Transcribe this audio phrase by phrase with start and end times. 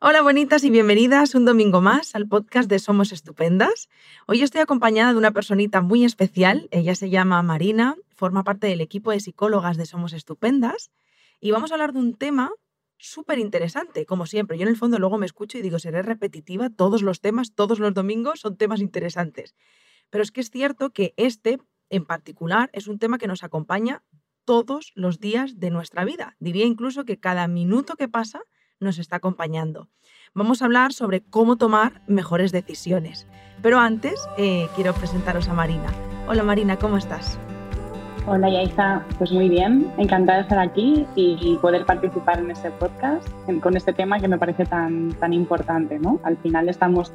[0.00, 3.88] Hola bonitas y bienvenidas un domingo más al podcast de Somos Estupendas.
[4.28, 6.68] Hoy estoy acompañada de una personita muy especial.
[6.70, 10.92] Ella se llama Marina, forma parte del equipo de psicólogas de Somos Estupendas
[11.40, 12.52] y vamos a hablar de un tema
[12.96, 14.56] súper interesante, como siempre.
[14.56, 17.80] Yo en el fondo luego me escucho y digo, seré repetitiva, todos los temas, todos
[17.80, 19.56] los domingos son temas interesantes.
[20.10, 21.58] Pero es que es cierto que este
[21.90, 24.04] en particular es un tema que nos acompaña
[24.44, 26.36] todos los días de nuestra vida.
[26.38, 28.42] Diría incluso que cada minuto que pasa
[28.80, 29.88] nos está acompañando.
[30.34, 33.26] Vamos a hablar sobre cómo tomar mejores decisiones.
[33.62, 35.88] Pero antes eh, quiero presentaros a Marina.
[36.28, 37.38] Hola Marina, ¿cómo estás?
[38.26, 43.26] Hola Yaiza, pues muy bien, encantada de estar aquí y poder participar en este podcast
[43.62, 46.20] con este tema que me parece tan, tan importante, ¿no?
[46.24, 47.10] Al final estamos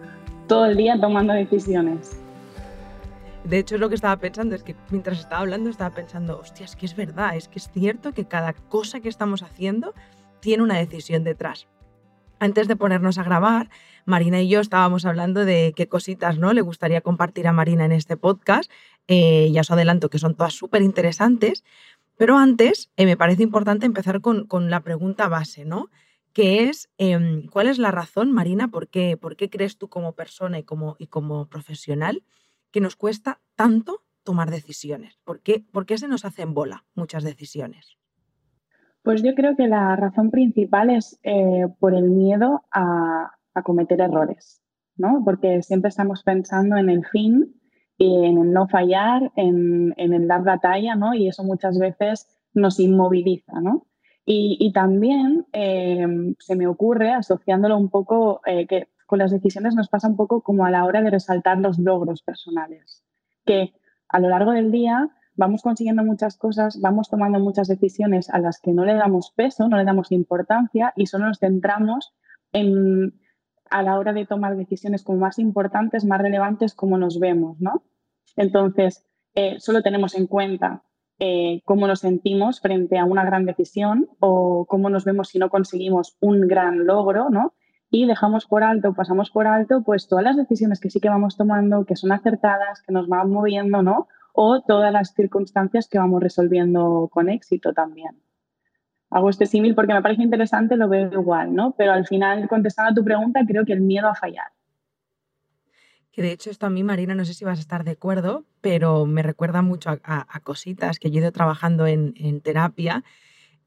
[0.47, 2.17] todo el día tomando decisiones.
[3.43, 6.75] De hecho, lo que estaba pensando es que mientras estaba hablando estaba pensando, hostia, es
[6.75, 9.93] que es verdad, es que es cierto que cada cosa que estamos haciendo
[10.43, 11.67] tiene una decisión detrás.
[12.37, 13.69] Antes de ponernos a grabar,
[14.05, 16.51] Marina y yo estábamos hablando de qué cositas ¿no?
[16.51, 18.69] le gustaría compartir a Marina en este podcast.
[19.07, 21.63] Eh, ya os adelanto que son todas súper interesantes,
[22.17, 25.89] pero antes eh, me parece importante empezar con, la pregunta base, ¿no?
[26.33, 30.11] Que es, em, ¿cuál es la razón, Marina, por qué, por qué crees tú como
[30.11, 32.23] persona y como, y como profesional
[32.71, 35.17] que nos cuesta tanto tomar decisiones?
[35.23, 37.97] ¿Por qué, ¿Por qué se nos hacen bola muchas decisiones?
[39.03, 43.31] Pues yo creo que la razón principal es eh, por el miedo a,
[43.63, 44.63] cometer errores,
[44.95, 45.21] ¿no?
[45.23, 47.53] Porque siempre estamos pensando en el fin
[47.97, 51.13] y en el no fallar, en, el dar la talla, ¿no?
[51.13, 53.85] Y eso muchas veces nos inmoviliza, ¿no?
[54.25, 56.07] Y, también eh,
[56.39, 60.41] se me ocurre, asociándolo un poco, eh, que con las decisiones nos pasa un poco
[60.41, 63.03] como a la hora de resaltar los logros personales,
[63.45, 63.73] que
[64.07, 68.59] a lo largo del día vamos consiguiendo muchas cosas, vamos tomando muchas decisiones a las
[68.59, 72.13] que no le damos peso, no le damos importancia y solo nos centramos
[72.51, 73.19] en,
[73.69, 77.83] a la hora de tomar decisiones como más importantes, más relevantes, como nos vemos, ¿no?
[78.35, 80.83] Entonces, eh, solo tenemos en cuenta
[81.19, 85.49] eh, cómo nos sentimos frente a una gran decisión o cómo nos vemos si no
[85.49, 87.53] conseguimos un gran logro, ¿no?
[87.89, 91.37] Y dejamos por alto, pasamos por alto, pues todas las decisiones que sí que vamos
[91.37, 94.07] tomando, que son acertadas, que nos van moviendo, ¿no?
[94.33, 98.19] O todas las circunstancias que vamos resolviendo con éxito también.
[99.09, 101.75] Hago este símil porque me parece interesante, lo veo igual, ¿no?
[101.77, 104.51] Pero al final, contestando a tu pregunta, creo que el miedo a fallar.
[106.11, 108.43] Que de hecho esto a mí, Marina, no sé si vas a estar de acuerdo,
[108.61, 113.03] pero me recuerda mucho a, cositas que yo he ido trabajando en, terapia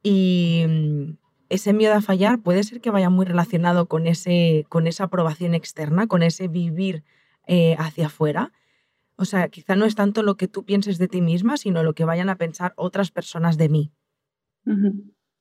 [0.02, 1.16] y mm,
[1.48, 5.54] ese miedo a fallar puede ser que vaya muy relacionado con, ese, con esa aprobación
[5.54, 7.04] externa, con ese vivir
[7.46, 8.52] eh, hacia afuera.
[9.16, 11.94] O sea, quizá no es tanto lo que tú pienses de ti misma, sino lo
[11.94, 13.92] que vayan a pensar otras personas de mí.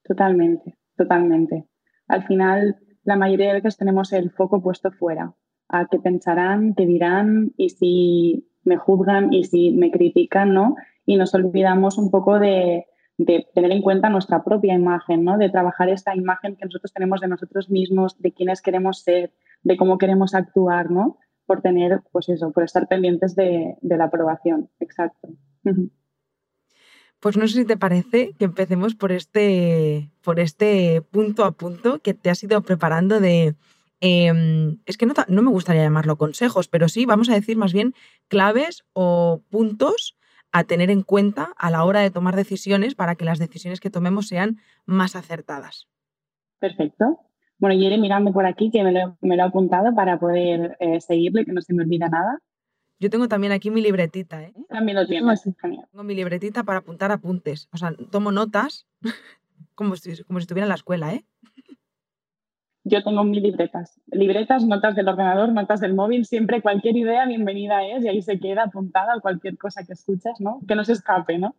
[0.03, 1.67] Totalmente, totalmente.
[2.07, 5.33] Al final, la mayoría de veces tenemos el foco puesto fuera,
[5.67, 10.75] a qué pensarán, qué dirán y si me juzgan y si me critican, ¿no?
[11.05, 12.85] Y nos olvidamos un poco de,
[13.17, 15.37] de tener en cuenta nuestra propia imagen, ¿no?
[15.37, 19.77] De trabajar esta imagen que nosotros tenemos de nosotros mismos, de quiénes queremos ser, de
[19.77, 21.17] cómo queremos actuar, ¿no?
[21.45, 24.69] Por tener, pues eso, por estar pendientes de, la aprobación.
[24.79, 25.29] Exacto.
[27.19, 31.99] Pues no sé si te parece que empecemos por este, por este punto a punto
[31.99, 33.55] que te has ido preparando de...
[34.01, 37.73] Em, es que no, no, me gustaría llamarlo consejos, pero sí, vamos a decir más
[37.73, 37.95] bien
[38.27, 40.17] claves o puntos
[40.51, 43.89] a tener en cuenta a la hora de tomar decisiones para que las decisiones que
[43.89, 45.87] tomemos sean más acertadas.
[46.59, 47.19] Perfecto.
[47.57, 51.45] Bueno, yo iré mirando por aquí, que me lo, he apuntado para poder eh, seguirle,
[51.45, 52.39] que no se me olvida nada.
[52.99, 54.53] Yo tengo también aquí mi libretita, ¿eh?
[54.69, 55.85] También lo tienes, genial.
[55.91, 57.67] Tengo mi libretita para apuntar apuntes.
[57.73, 58.87] O sea, tomo notas
[59.75, 61.25] como si, como si estuviera en la escuela, ¿eh?
[62.87, 63.99] Yo tengo mil libretas.
[64.11, 68.39] Libretas, notas del ordenador, notas del móvil, siempre cualquier idea bienvenida es y ahí se
[68.39, 70.59] queda apuntada cualquier cosa que escuchas, ¿no?
[70.67, 71.55] Que no se escape, ¿no?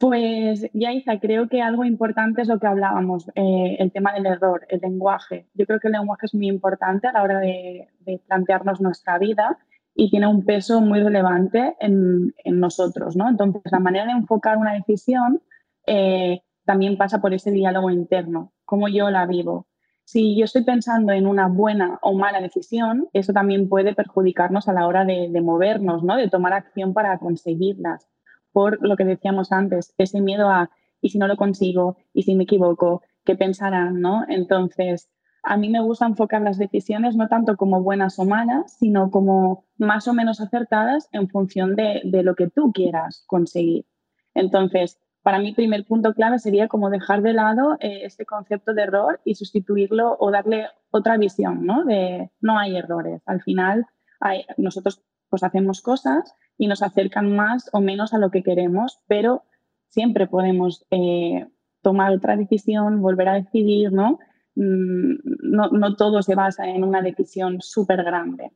[0.00, 4.66] Pues Yaiza, creo que algo importante es lo que hablábamos, eh, el tema del error,
[4.70, 5.46] el lenguaje.
[5.52, 7.86] Yo creo que el lenguaje es muy importante a la hora de,
[8.26, 9.58] plantearnos nuestra vida
[9.94, 13.28] y tiene un peso muy relevante en, nosotros, ¿no?
[13.28, 15.42] Entonces, la manera de enfocar una decisión
[15.86, 19.66] eh, también pasa por ese diálogo interno, cómo yo la vivo.
[20.04, 24.72] Si yo estoy pensando en una buena o mala decisión, eso también puede perjudicarnos a
[24.72, 26.16] la hora de, de movernos, ¿no?
[26.16, 28.08] De tomar acción para conseguirlas
[28.52, 30.70] por lo que decíamos antes, ese miedo a,
[31.00, 31.96] ¿y si no lo consigo?
[32.12, 33.02] ¿Y si me equivoco?
[33.24, 34.00] ¿Qué pensarán?
[34.00, 34.24] ¿no?
[34.28, 35.08] Entonces,
[35.42, 39.64] a mí me gusta enfocar las decisiones no tanto como buenas o malas, sino como
[39.78, 43.86] más o menos acertadas en función de, lo que tú quieras conseguir.
[44.34, 48.82] Entonces, para mí, primer punto clave sería como dejar de lado eh, este concepto de
[48.82, 51.84] error y sustituirlo o darle otra visión, ¿no?
[51.84, 53.22] De no hay errores.
[53.26, 53.86] Al final,
[54.20, 59.00] hay, nosotros pues hacemos cosas y nos acercan más o menos a lo que queremos,
[59.06, 59.44] pero
[59.88, 61.46] siempre podemos eh,
[61.80, 64.18] tomar otra decisión, volver a decidir, ¿no?
[64.56, 68.52] Mm, no, no todo se basa en una decisión súper grande.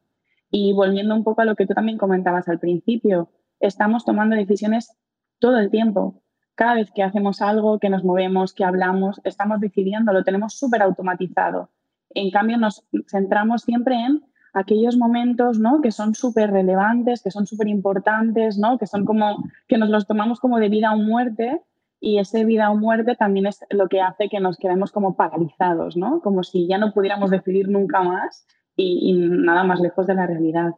[0.51, 3.31] Y volviendo un poco a lo que tú también comentabas al principio,
[3.61, 4.97] estamos tomando decisiones
[5.39, 6.23] todo el tiempo.
[6.55, 10.83] Cada vez que hacemos algo, que nos movemos, que hablamos, estamos decidiendo, lo tenemos súper
[10.83, 11.71] automatizado.
[12.11, 14.23] En cambio, nos centramos siempre en
[14.55, 15.81] aquellos momentos ¿no?
[15.83, 18.79] que son súper relevantes, que son súper importantes, ¿no?
[18.79, 21.61] que son como que nos los tomamos como de vida o muerte
[22.01, 25.97] y ese vida o muerte también es lo que hace que nos quedemos como paralizados,
[25.97, 26.21] ¿no?
[26.21, 28.47] como si ya no pudiéramos decidir nunca más
[28.77, 30.73] y, nada más lejos de la realidad.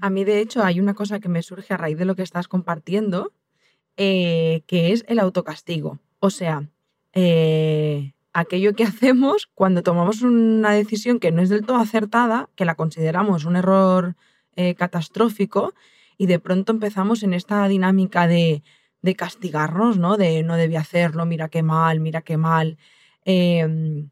[0.00, 2.22] A mí, de hecho, hay una cosa que me surge a raíz de lo que
[2.22, 3.32] estás compartiendo,
[3.96, 6.00] eh, que es el autocastigo.
[6.18, 6.68] O sea,
[7.14, 12.66] eh, aquello que hacemos cuando tomamos una decisión que no es del todo acertada, que
[12.66, 14.14] la consideramos un error
[14.56, 15.72] eh, catastrófico,
[16.18, 18.62] y de pronto empezamos en esta dinámica de,
[19.16, 20.16] castigarnos, ¿no?
[20.16, 22.76] De no debí hacerlo, mira qué mal, mira qué mal.
[23.24, 24.10] Em,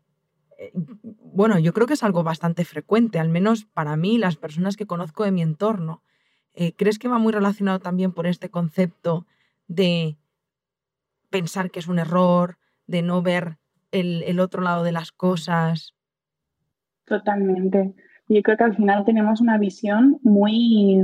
[0.58, 4.76] eh, bueno, yo creo que es algo bastante frecuente, al menos para mí, las personas
[4.76, 6.02] que conozco de mi entorno.
[6.54, 9.26] Eh, ¿Crees que va muy relacionado también por este concepto
[9.66, 10.16] de
[11.28, 13.58] pensar que es un error, de no ver
[13.94, 15.94] el, otro lado de las cosas.
[17.04, 17.94] Totalmente.
[18.28, 21.02] Yo creo que al final tenemos una visión muy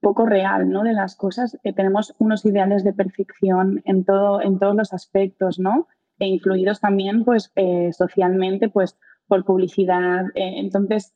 [0.00, 0.82] poco real ¿no?
[0.82, 1.58] de las cosas.
[1.62, 5.88] Eh, tenemos unos ideales de perfección en, todo, en todos los aspectos, ¿no?
[6.18, 10.26] E influidos también pues, eh, socialmente pues, por publicidad.
[10.34, 11.14] Eh, entonces,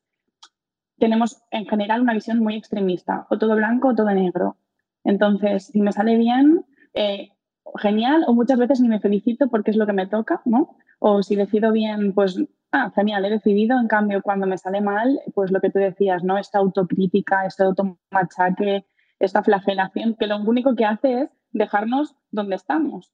[0.98, 4.56] tenemos en general una visión muy extremista, o todo blanco o todo negro.
[5.04, 6.64] Entonces, si me sale bien,
[7.76, 10.76] genial, o muchas veces ni me felicito porque es lo que me toca, ¿no?
[10.98, 12.38] O si decido bien, pues,
[12.72, 16.22] ah, genial, he decidido, en cambio, cuando me sale mal, pues lo que tú decías,
[16.24, 16.38] ¿no?
[16.38, 18.86] Esta autocrítica, este automachaque,
[19.18, 23.12] esta flagelación, que lo único que hace es dejarnos donde estamos,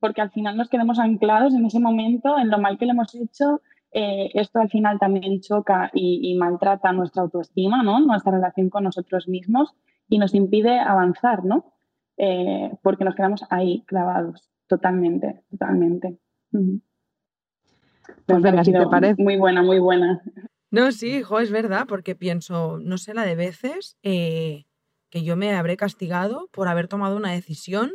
[0.00, 3.14] porque al final nos quedamos anclados en ese momento, en lo mal que le hemos
[3.14, 3.60] hecho,
[3.92, 8.00] eh, esto al final también choca y, y, maltrata nuestra autoestima, ¿no?
[8.00, 9.74] Nuestra relación con nosotros mismos
[10.08, 11.75] y nos impide avanzar, ¿no?
[12.16, 16.18] Eh, porque nos quedamos ahí clavados, totalmente, totalmente.
[16.50, 19.22] Pues venga, si te parece.
[19.22, 20.22] Muy buena, muy buena.
[20.70, 24.64] No, sí, hijo, es verdad, porque pienso, no sé la de veces eh,
[25.10, 27.92] que yo me habré castigado por haber tomado una decisión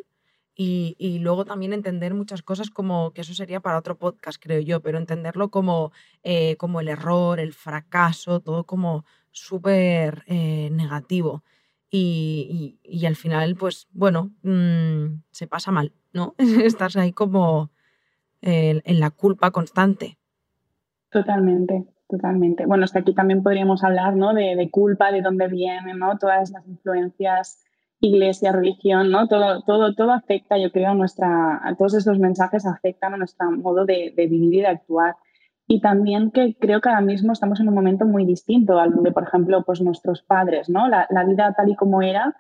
[0.54, 4.80] y, luego también entender muchas cosas como, que eso sería para otro podcast, creo yo,
[4.80, 5.92] pero entenderlo como,
[6.22, 11.44] eh, como el error, el fracaso, todo como súper negativo
[11.94, 16.36] y, al final, pues bueno, mm, se pasa mal, ¿no?
[16.64, 17.72] Estás ahí como
[18.42, 20.18] en, la culpa constante.
[21.10, 22.66] Totalmente, totalmente.
[22.66, 24.34] Bueno, que aquí también podríamos hablar, ¿no?
[24.34, 26.18] De, culpa, de dónde vienen, ¿no?
[26.18, 27.66] Todas las influencias,
[28.00, 29.28] iglesia, religión, ¿no?
[29.28, 33.86] Todo, todo, todo afecta, yo creo, a nuestra, todos esos mensajes afectan a nuestro modo
[33.86, 35.16] de, de vivir y de actuar.
[35.72, 39.14] Y también que creo que ahora mismo estamos en un momento muy distinto al de,
[39.14, 40.90] por ejemplo, pues nuestros padres, ¿no?
[40.90, 42.36] La, vida tal y como era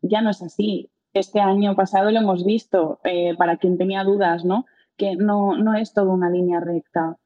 [0.00, 0.88] ya no es así.
[1.12, 4.64] Este año pasado lo hemos visto, eh, para quien tenía dudas, ¿no?
[4.96, 7.16] Que no, no es todo una línea recta.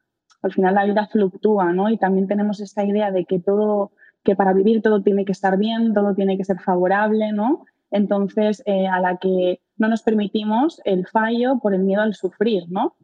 [0.40, 1.90] Al final la vida fluctúa, ¿no?
[1.90, 3.92] Y también tenemos esta idea de que todo,
[4.24, 7.66] que para vivir todo tiene que estar bien, todo tiene que ser favorable, ¿no?
[7.90, 12.70] Entonces, eh, a la que no nos permitimos el fallo por el miedo al sufrir,
[12.70, 12.96] ¿no?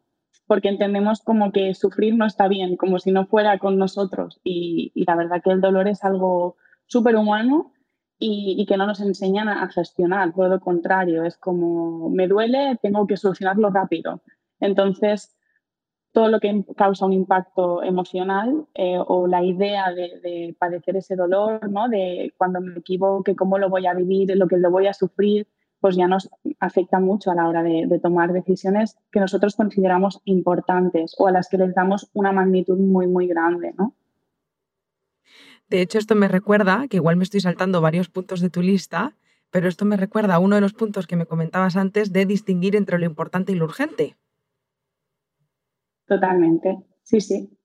[0.49, 4.41] Porque entendemos como que sufrir no está bien, como si no fuera con nosotros.
[4.43, 7.71] Y, la verdad que el dolor es algo súper humano
[8.17, 13.05] y, que no nos enseñan a gestionar, todo lo contrario, es como me duele, tengo
[13.05, 14.23] que solucionarlo rápido.
[14.59, 15.37] Entonces,
[16.13, 21.15] todo lo que causa un impacto emocional eh, o la idea de, de, padecer ese
[21.15, 21.89] dolor, ¿no?
[21.89, 25.47] de cuando me equivoque, cómo lo voy a vivir, lo que lo voy a sufrir,
[25.79, 31.15] pues ya nos afecta mucho a la hora de, tomar decisiones que nosotros consideramos importantes
[31.17, 33.93] o a las que les damos una magnitud muy, muy grande, ¿no?
[35.69, 39.15] De hecho, esto me recuerda, que igual me estoy saltando varios puntos de tu lista,
[39.51, 42.75] pero esto me recuerda a uno de los puntos que me comentabas antes de distinguir
[42.75, 44.15] entre lo importante y lo urgente.
[46.07, 47.55] Totalmente, sí, sí.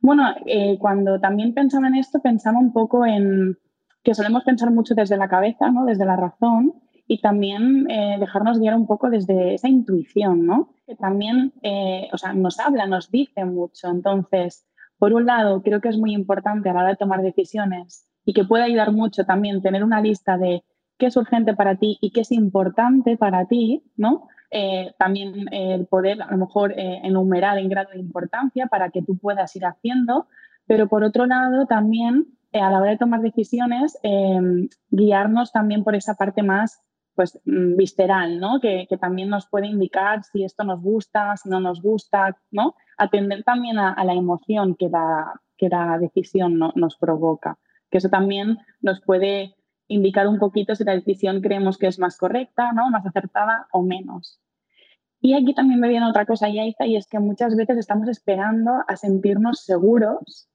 [0.00, 3.58] Bueno, eh, cuando también pensaba en esto, pensaba un poco en
[4.02, 5.84] que solemos pensar mucho desde la cabeza, ¿no?
[5.84, 6.74] desde la razón,
[7.10, 10.68] y también eh, dejarnos guiar un poco desde esa intuición, ¿no?
[10.86, 13.88] Que también, eh, o sea, nos habla, nos dice mucho.
[13.88, 14.64] Entonces,
[14.96, 18.32] por un lado, creo que es muy importante a la hora de tomar decisiones y
[18.32, 20.62] que puede ayudar mucho también tener una lista de
[20.98, 24.28] qué es urgente para ti y qué es importante para ti, ¿no?
[24.52, 29.18] eh, también el poder a lo mejor enumerar en grado de importancia para que tú
[29.18, 30.28] puedas ir haciendo,
[30.64, 33.98] pero por otro lado también a la hora de tomar decisiones,
[34.90, 36.80] guiarnos también por esa parte más
[37.20, 38.60] pues, mm, visceral, ¿no?
[38.60, 42.76] Que, también nos puede indicar si esto nos gusta, si no nos gusta, ¿no?
[42.96, 47.58] Atender también a, la emoción que la, que la decisión nos provoca,
[47.90, 49.54] que eso también nos puede
[49.86, 52.88] indicar un poquito si la decisión creemos que es más correcta, ¿no?
[52.88, 54.40] Más acertada o menos.
[55.20, 58.82] Y aquí también me viene otra cosa, Yaiza, y es que muchas veces estamos esperando
[58.88, 60.48] a sentirnos seguros.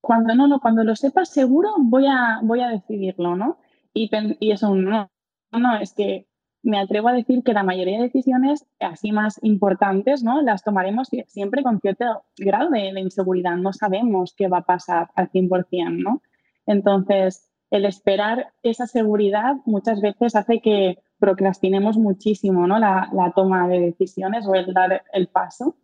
[0.00, 3.58] Cuando no, no, cuando lo sepas seguro, voy a, voy a decidirlo, ¿no?
[3.92, 4.08] Y,
[4.40, 5.10] y eso no,
[5.58, 6.26] no, es que
[6.62, 10.42] me atrevo a decir que la mayoría de decisiones así más importantes, ¿no?
[10.42, 13.56] Las tomaremos siempre con cierto grado de, inseguridad.
[13.56, 16.22] No sabemos qué va a pasar al 100%, ¿no?
[16.66, 22.78] Entonces, el esperar esa seguridad muchas veces hace que procrastinemos muchísimo ¿no?
[22.78, 25.76] la, toma de decisiones o el dar el paso.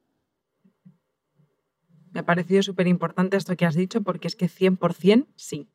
[2.12, 5.68] Me ha parecido súper importante esto que has dicho porque es que 100% sí.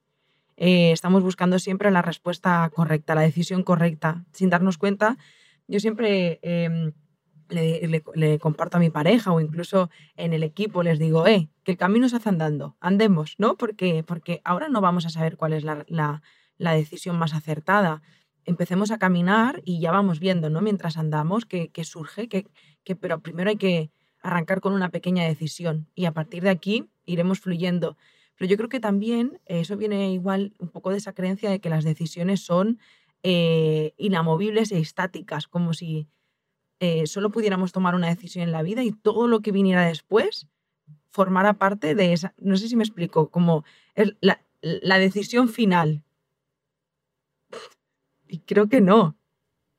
[0.58, 5.18] Eh, estamos buscando siempre la respuesta correcta, la decisión correcta, sin darnos cuenta.
[5.68, 6.94] Yo siempre em,
[7.50, 11.78] le, comparto a mi pareja o incluso en el equipo les digo, eh, que el
[11.78, 13.56] camino se hace andando, andemos, ¿no?
[13.56, 18.02] Porque, porque ahora no vamos a saber cuál es la, la, decisión más acertada.
[18.46, 20.62] Empecemos a caminar y ya vamos viendo, ¿no?
[20.62, 22.48] Mientras andamos, que, surge, que,
[22.84, 26.90] que, pero primero hay que arrancar con una pequeña decisión y a partir de aquí
[27.06, 27.98] iremos fluyendo.
[28.38, 31.70] Pero yo creo que también eso viene igual un poco de esa creencia de que
[31.70, 32.80] las decisiones son
[33.24, 36.08] eh, inamovibles e estáticas, como si
[36.80, 40.48] eh, solo pudiéramos tomar una decisión en la vida y todo lo que viniera después
[41.10, 43.64] formara parte de esa, no sé si me explico, como
[44.22, 46.04] la, la decisión final.
[48.28, 49.18] Y creo que no.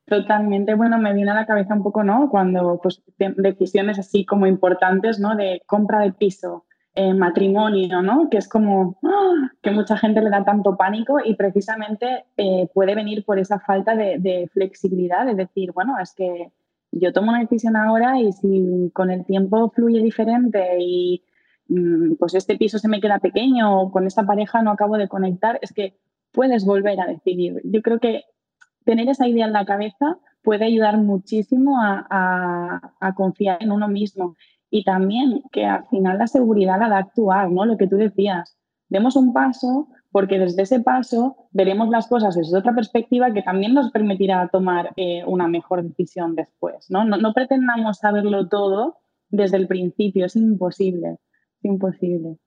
[0.06, 2.30] Totalmente, bueno, me viene a la cabeza un poco, ¿no?
[2.30, 5.36] Cuando pues decisiones así como importantes, ¿no?
[5.36, 6.64] De compra de piso,
[7.00, 8.28] eh, matrimonio, ¿no?
[8.28, 9.52] Que es como ¡ah!
[9.62, 13.94] que mucha gente le da tanto pánico y precisamente eh, puede venir por esa falta
[13.94, 16.50] de, flexibilidad, de decir, bueno, es que
[16.90, 21.22] yo tomo una decisión ahora y si con el tiempo fluye diferente y
[21.68, 25.06] mm, pues este piso se me queda pequeño o con esta pareja no acabo de
[25.06, 25.94] conectar, es que
[26.32, 27.60] puedes volver a decidir.
[27.62, 28.24] Yo creo que
[28.84, 34.34] tener esa idea en la cabeza puede ayudar muchísimo a confiar en uno mismo
[34.70, 37.64] y también que al final la seguridad la da actuar, ¿no?
[37.64, 38.56] Lo que tú decías,
[38.88, 43.74] demos un paso, porque desde ese paso veremos las cosas desde otra perspectiva que también
[43.74, 46.86] nos permitirá tomar eh, una mejor decisión después.
[46.90, 47.04] ¿no?
[47.04, 47.32] ¿no?
[47.32, 48.98] pretendamos saberlo todo
[49.28, 51.18] desde el principio, es imposible,
[51.58, 52.38] es imposible.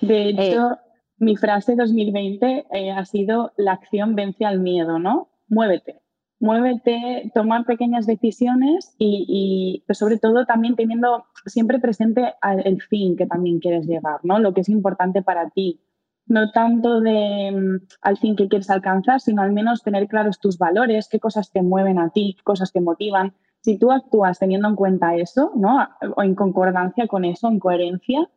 [0.00, 0.78] De eh, hecho,
[1.16, 5.30] mi frase 2020 eh, ha sido la acción vence al miedo, ¿no?
[5.48, 6.02] Muévete,
[6.40, 12.34] muévete, tomar pequeñas decisiones y, y pues sobre todo también teniendo siempre presente
[12.64, 14.38] el fin que también quieres llegar, ¿no?
[14.38, 15.80] Lo que es importante para ti,
[16.26, 20.58] no tanto de mm, al fin que quieres alcanzar, sino al menos tener claros tus
[20.58, 23.34] valores, qué cosas te mueven a ti, qué cosas te motivan.
[23.60, 25.88] Si tú actúas teniendo en cuenta eso, ¿no?
[26.16, 28.30] O en concordancia con eso, en coherencia,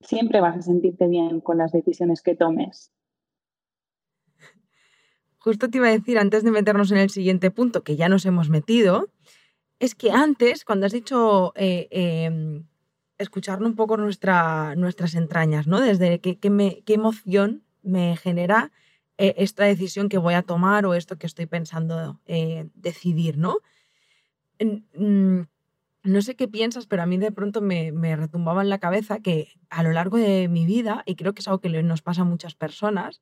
[0.00, 2.92] siempre vas a sentirte bien con las decisiones que tomes.
[5.38, 8.26] Justo te iba a decir, antes de meternos en el siguiente punto, que ya nos
[8.26, 9.08] hemos metido,
[9.82, 12.68] es que antes, cuando has dicho eh, em,
[13.18, 15.80] escuchar un poco nuestra, nuestras entrañas, ¿no?
[15.80, 16.38] Desde qué,
[16.86, 18.70] emoción me genera
[19.18, 23.56] eh, esta decisión que voy a tomar o esto que estoy pensando eh, decidir, ¿no?
[24.60, 25.40] Mm,
[26.04, 29.18] no sé qué piensas, pero a mí de pronto me, me, retumbaba en la cabeza
[29.18, 32.22] que a lo largo de mi vida, y creo que es algo que nos pasa
[32.22, 33.20] a muchas personas,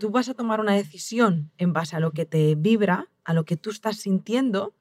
[0.00, 3.44] tú vas a tomar una decisión en base a lo que te vibra, a lo
[3.44, 4.74] que tú estás sintiendo,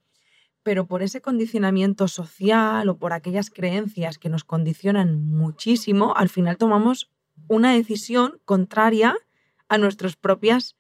[0.67, 6.57] pero por ese condicionamiento social o por aquellas creencias que nos condicionan muchísimo, al final
[6.57, 7.09] tomamos
[7.47, 9.15] una decisión contraria
[9.69, 10.75] a nuestras propias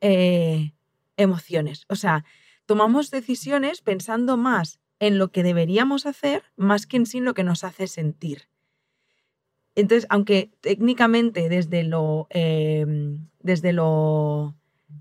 [0.00, 0.72] eh,
[1.16, 1.84] emociones.
[1.88, 2.24] O sea,
[2.66, 7.44] tomamos decisiones pensando más en lo que deberíamos hacer más que en sí lo que
[7.44, 8.48] nos hace sentir.
[9.76, 14.56] Entonces, aunque técnicamente desde lo, em, desde lo,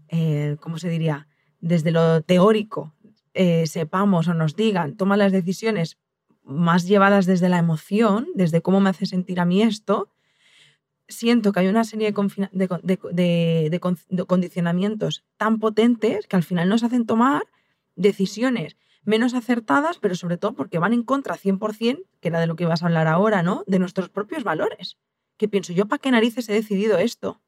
[0.10, 1.28] eh, ¿cómo se diría?
[1.60, 2.94] Desde lo teórico
[3.38, 6.00] eh, sepamos o nos digan, toma las decisiones
[6.44, 10.10] más llevadas desde la emoción, desde cómo me hace sentir a mí esto,
[11.08, 13.80] siento que hay una serie de,
[14.28, 17.44] condicionamientos tan potentes que al final nos hacen tomar
[17.96, 22.56] decisiones menos acertadas, pero sobre todo porque van en contra 100%, que era de lo
[22.56, 23.64] que ibas a hablar ahora, ¿no?
[23.68, 24.98] De nuestros propios valores.
[25.38, 27.40] Que pienso, ¿yo para qué narices he decidido esto?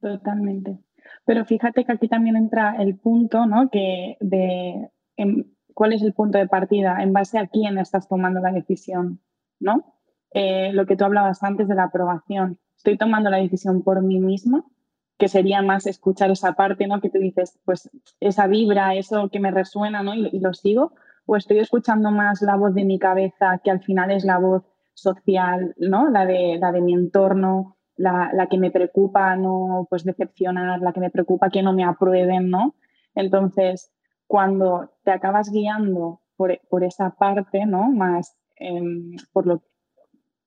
[0.00, 0.80] Totalmente.
[1.28, 3.68] Pero fíjate que aquí también entra el punto, ¿no?
[3.68, 4.90] Que de
[5.74, 9.20] cuál es el punto de partida, en base a quién estás tomando la decisión,
[9.60, 9.94] ¿no?
[10.30, 12.58] Eh, lo que tú hablabas antes de la aprobación.
[12.78, 14.64] Estoy tomando la decisión por mí misma,
[15.18, 17.02] que sería más escuchar esa parte, ¿no?
[17.02, 20.14] Que tú dices, pues esa vibra, eso que me resuena, ¿no?
[20.14, 20.94] Y, lo sigo.
[21.26, 24.62] O estoy escuchando más la voz de mi cabeza, que al final es la voz
[24.94, 26.08] social, ¿no?
[26.08, 30.92] La de, la de mi entorno, la, la, que me preocupa no pues decepcionar, la
[30.92, 32.74] que me preocupa que no me aprueben, ¿no?
[33.14, 33.92] Entonces,
[34.26, 37.90] cuando te acabas guiando por, por esa parte, ¿no?
[37.90, 39.62] Más em, por lo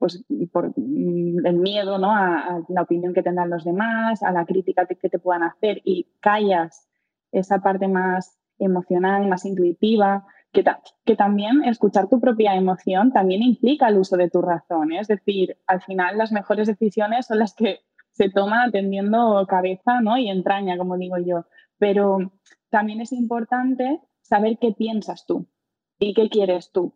[0.01, 2.09] pues por mm, el miedo ¿no?
[2.11, 6.07] a, la opinión que tendrán los demás, a la crítica que te puedan hacer y
[6.19, 6.89] callas
[7.31, 13.97] esa parte más emocional, más intuitiva, que, también escuchar tu propia emoción también implica el
[13.97, 14.91] uso de tu razón.
[14.91, 14.99] ¿eh?
[14.99, 17.79] Es decir, al final las mejores decisiones son las que
[18.11, 20.17] se toman atendiendo cabeza ¿no?
[20.17, 21.45] y entraña, como digo yo.
[21.77, 22.33] Pero
[22.69, 25.47] también es importante saber qué piensas tú
[25.99, 26.93] y qué quieres tú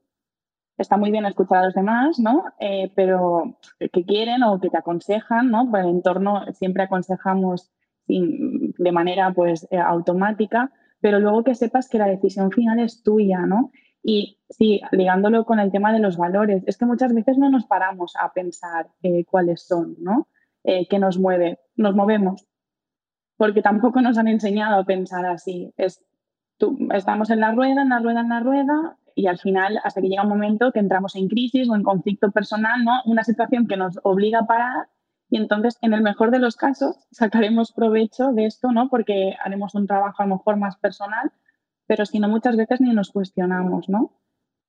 [0.78, 2.44] está muy bien escuchar a los demás, ¿no?
[2.60, 5.70] Eh, pero que quieren o que te aconsejan, ¿no?
[5.70, 7.72] Por el entorno siempre aconsejamos
[8.08, 10.72] de manera pues eh, automática,
[11.06, 13.70] pero luego que sepas que la decisión final es tuya, ¿no?
[14.02, 17.68] Y sí, ligándolo con el tema de los valores, es que muchas veces no nos
[17.68, 20.28] paramos a pensar eh, cuáles son, ¿no?
[20.64, 21.60] ¿Qué nos mueve?
[21.76, 22.48] Nos movemos,
[23.38, 25.72] porque tampoco nos han enseñado a pensar así.
[25.78, 30.10] Estamos en la rueda, en la rueda, en la rueda, y al final, hasta que
[30.10, 32.94] llega un momento que entramos en crisis o en conflicto personal, ¿no?
[33.06, 34.88] Una situación que nos obliga a parar
[35.30, 38.90] y entonces, en el mejor de los casos, sacaremos provecho de esto, ¿no?
[38.90, 41.32] Porque haremos un trabajo a lo mejor más personal,
[41.88, 44.14] pero si no, muchas veces ni nos cuestionamos, ¿no?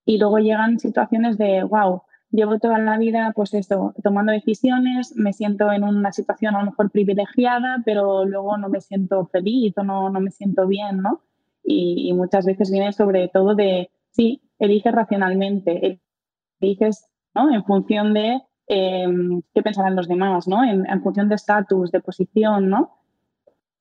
[0.05, 5.33] Y luego llegan situaciones de, wow, llevo toda la vida, pues esto, tomando decisiones, me
[5.33, 9.85] siento en una situación a lo mejor privilegiada, pero luego no me siento feliz o
[9.85, 11.23] no, no me siento bien, ¿no?
[11.63, 16.01] Y, y muchas veces viene sobre todo de sí, eliges racionalmente,
[16.61, 17.53] eliges ¿no?
[17.53, 20.64] en función de em, qué pensarán los demás, ¿no?
[20.64, 22.96] en, función de estatus, de posición, ¿no?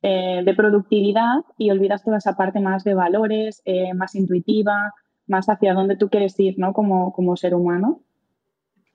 [0.01, 4.93] Eh, de productividad y olvidas toda esa parte más de valores, eh, más intuitiva,
[5.25, 6.73] más hacia dónde tú quieres ir ¿no?
[6.73, 8.01] como, como ser humano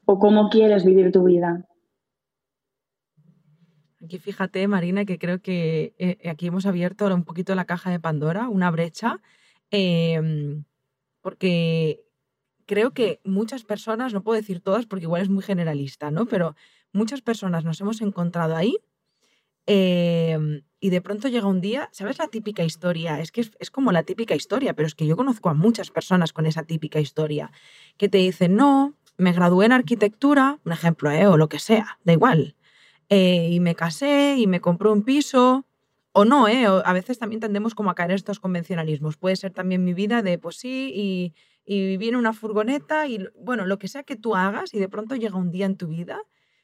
[0.04, 1.66] o cómo quieres vivir tu vida.
[4.04, 7.98] Aquí fíjate, Marina, que creo que eh, aquí hemos abierto un poquito la caja de
[7.98, 9.20] Pandora, una brecha.
[9.70, 10.64] Em,
[11.20, 12.04] porque
[12.70, 16.26] creo que muchas personas, no puedo decir todas porque igual es muy generalista, ¿no?
[16.26, 16.54] Pero
[16.92, 18.78] muchas personas nos hemos encontrado ahí
[19.66, 23.18] em, y de pronto llega un día, ¿sabes la típica historia?
[23.18, 26.32] Es que es, como la típica historia, pero es que yo conozco a muchas personas
[26.32, 27.50] con esa típica historia
[27.96, 31.26] que te dicen, no, me gradué en arquitectura, un ejemplo, ¿eh?
[31.26, 32.54] o lo que sea, da igual,
[33.08, 35.66] eh, y me casé y me compré un piso
[36.12, 36.66] o no, ¿eh?
[36.66, 39.16] a veces también tendemos como a caer estos convencionalismos.
[39.16, 41.34] Puede ser también mi vida de, pues sí, y,
[41.72, 45.14] y viene una furgoneta y, bueno, lo que sea que tú hagas y de pronto
[45.14, 46.20] llega un día en tu vida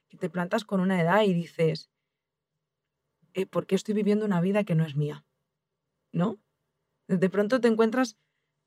[0.09, 1.91] que te plantas con una edad y dices,
[3.33, 5.25] eh, ¿por qué estoy viviendo una vida que no es mía?
[6.11, 6.41] ¿No?
[7.07, 8.17] De pronto te encuentras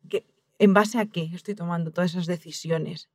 [0.07, 0.25] que,
[0.59, 3.09] ¿en base a qué estoy tomando todas esas decisiones?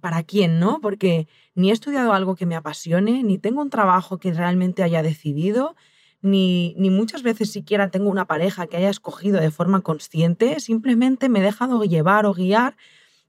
[0.00, 0.80] ¿Para quién, no?
[0.80, 5.02] Porque ni he estudiado algo que me apasione, ni tengo un trabajo que realmente haya
[5.02, 5.74] decidido,
[6.20, 11.28] ni, ni muchas veces siquiera tengo una pareja que haya escogido de forma consciente, simplemente
[11.28, 12.76] me he dejado llevar o guiar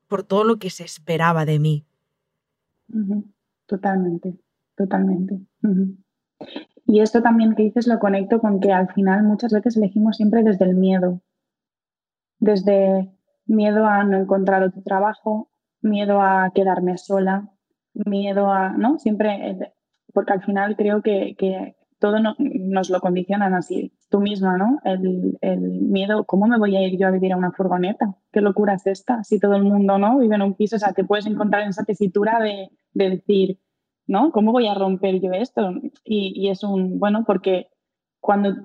[0.08, 1.86] por todo lo que se esperaba de mí.
[3.68, 4.36] Totalmente,
[4.76, 5.40] totalmente.
[6.88, 10.42] Y esto también que dices lo conecto con que al final muchas veces elegimos siempre
[10.44, 11.22] desde el miedo,
[12.40, 13.12] desde
[13.46, 17.50] miedo a no encontrar otro trabajo, miedo a quedarme sola,
[17.94, 18.98] miedo a, ¿no?
[18.98, 19.74] Siempre, eh,
[20.14, 24.80] porque al final creo que, que todo nos lo condicionan así, tú misma, ¿no?
[24.84, 28.16] El, miedo, ¿cómo me voy a ir yo a vivir a una furgoneta?
[28.32, 29.24] ¿Qué locura es esta?
[29.24, 30.18] Si todo el mundo, ¿no?
[30.18, 33.60] Vive en un piso, o sea, te puedes encontrar en esa tesitura de, decir,
[34.08, 34.32] ¿no?
[34.32, 35.74] ¿Cómo voy a romper yo esto?
[36.04, 37.68] Y, es un, bueno, porque
[38.22, 38.56] cuando,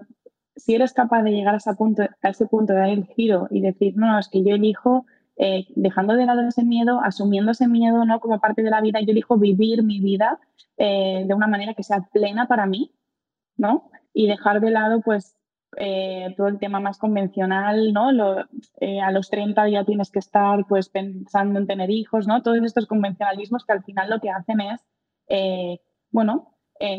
[0.55, 3.49] si eres capaz de llegar a ese punto, a ese punto de dar el giro
[3.51, 7.67] y decir, no, es que yo elijo eh, dejando de lado ese miedo, asumiendo ese
[7.67, 8.21] miedo ¿no?
[8.21, 10.39] como parte de la vida, yo elijo vivir mi vida
[10.77, 12.93] eh, de una manera que sea plena para mí,
[13.57, 13.91] ¿no?
[14.13, 15.37] Y dejar de lado, pues,
[15.77, 18.11] eh, todo el tema más convencional, ¿no?
[18.81, 22.43] Eh, a los 30 ya tienes que estar, pues, pensando en tener hijos, ¿no?
[22.43, 24.81] Todos estos convencionalismos que al final lo que hacen es,
[25.29, 26.51] eh, bueno,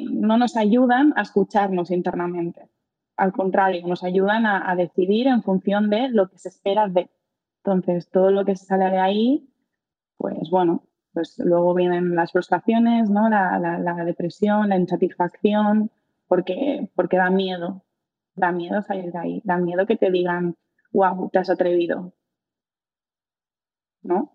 [0.10, 2.70] no nos ayudan a escucharnos internamente.
[3.18, 7.10] Al contrario, nos ayudan a, decidir en función de lo que se espera de.
[7.64, 9.50] Entonces, todo lo que se sale de ahí,
[10.18, 13.30] pues bueno, pues luego vienen las frustraciones, ¿no?
[13.30, 15.92] La depresión, la insatisfacción,
[16.28, 17.84] porque, porque da miedo,
[18.36, 20.56] da miedo salir de ahí, da miedo que te digan,
[20.92, 22.14] wow, te has atrevido,
[24.02, 24.32] ¿no?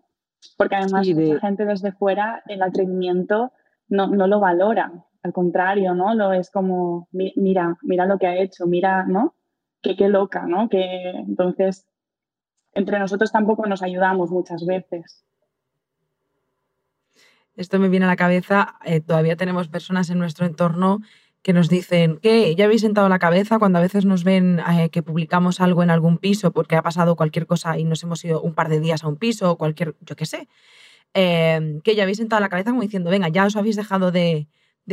[0.57, 3.51] Porque además mucha gente desde fuera el atrevimiento
[3.87, 4.91] no, no, lo valora,
[5.23, 6.15] al contrario, ¿no?
[6.15, 9.35] Lo es como, mira, mira lo que ha hecho, mira, ¿no?
[9.81, 10.69] Que qué loca, ¿no?
[10.69, 11.87] Que entonces
[12.73, 15.25] entre nosotros tampoco nos ayudamos muchas veces.
[17.55, 20.99] Esto me viene a la cabeza, eh, todavía tenemos personas en nuestro entorno
[21.41, 24.89] que nos dicen que ya habéis sentado la cabeza cuando a veces nos ven eh,
[24.89, 28.41] que publicamos algo en algún piso porque ha pasado cualquier cosa y nos hemos ido
[28.41, 30.47] un par de días a un piso o cualquier, yo qué sé,
[31.13, 34.47] em, que ya habéis sentado la cabeza como diciendo, venga, ya os habéis dejado de,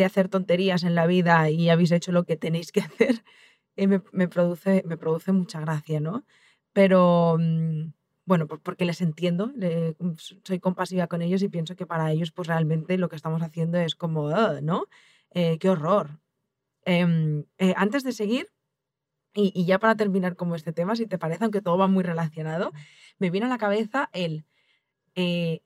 [0.05, 3.25] hacer tonterías en la vida y habéis hecho lo que tenéis que hacer,
[3.77, 6.25] y me, produce, me produce mucha gracia, ¿no?
[6.73, 7.93] Pero mm,
[8.27, 9.53] bueno, porque les entiendo,
[10.45, 13.79] soy compasiva con ellos y pienso que para ellos pues realmente lo que estamos haciendo
[13.79, 14.31] es como,
[14.63, 14.87] ¿no?
[15.33, 16.21] Eh, qué horror,
[16.85, 18.49] Em, eh, antes de seguir,
[19.35, 22.73] y, ya para terminar como este tema, si te parece, aunque todo va muy relacionado,
[23.19, 24.45] me viene a la cabeza el...
[25.15, 25.61] Eh,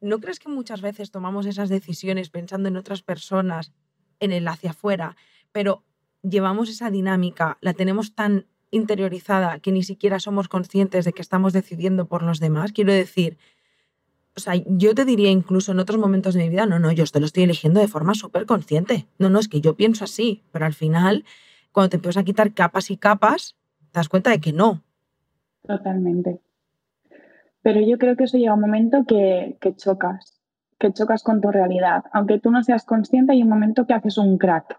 [0.00, 3.72] ¿No crees que muchas veces tomamos esas decisiones pensando en otras personas,
[4.18, 5.16] en el hacia afuera,
[5.52, 5.84] pero
[6.22, 11.52] llevamos esa dinámica, la tenemos tan interiorizada que ni siquiera somos conscientes de que estamos
[11.52, 12.72] decidiendo por los demás?
[12.72, 13.38] Quiero decir,
[14.38, 17.02] o sea, yo te diría incluso en otros momentos de mi vida, no, no, yo
[17.02, 19.06] esto lo estoy eligiendo de forma súper consciente.
[19.18, 21.24] No, no, es que yo pienso así, pero al final,
[21.72, 23.56] cuando te empiezas a quitar capas y capas,
[23.90, 24.84] te das cuenta de que no.
[25.66, 26.40] Totalmente.
[27.62, 30.40] Pero yo creo que eso llega un momento que, chocas,
[30.78, 32.04] que chocas con tu realidad.
[32.12, 34.78] Aunque tú no seas consciente, hay un momento que haces un crack.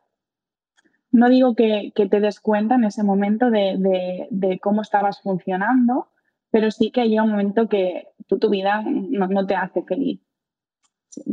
[1.12, 6.08] No digo que, te des cuenta en ese momento de cómo estabas funcionando,
[6.52, 10.22] pero sí que llega un momento que tú, tu vida no, te hace feliz.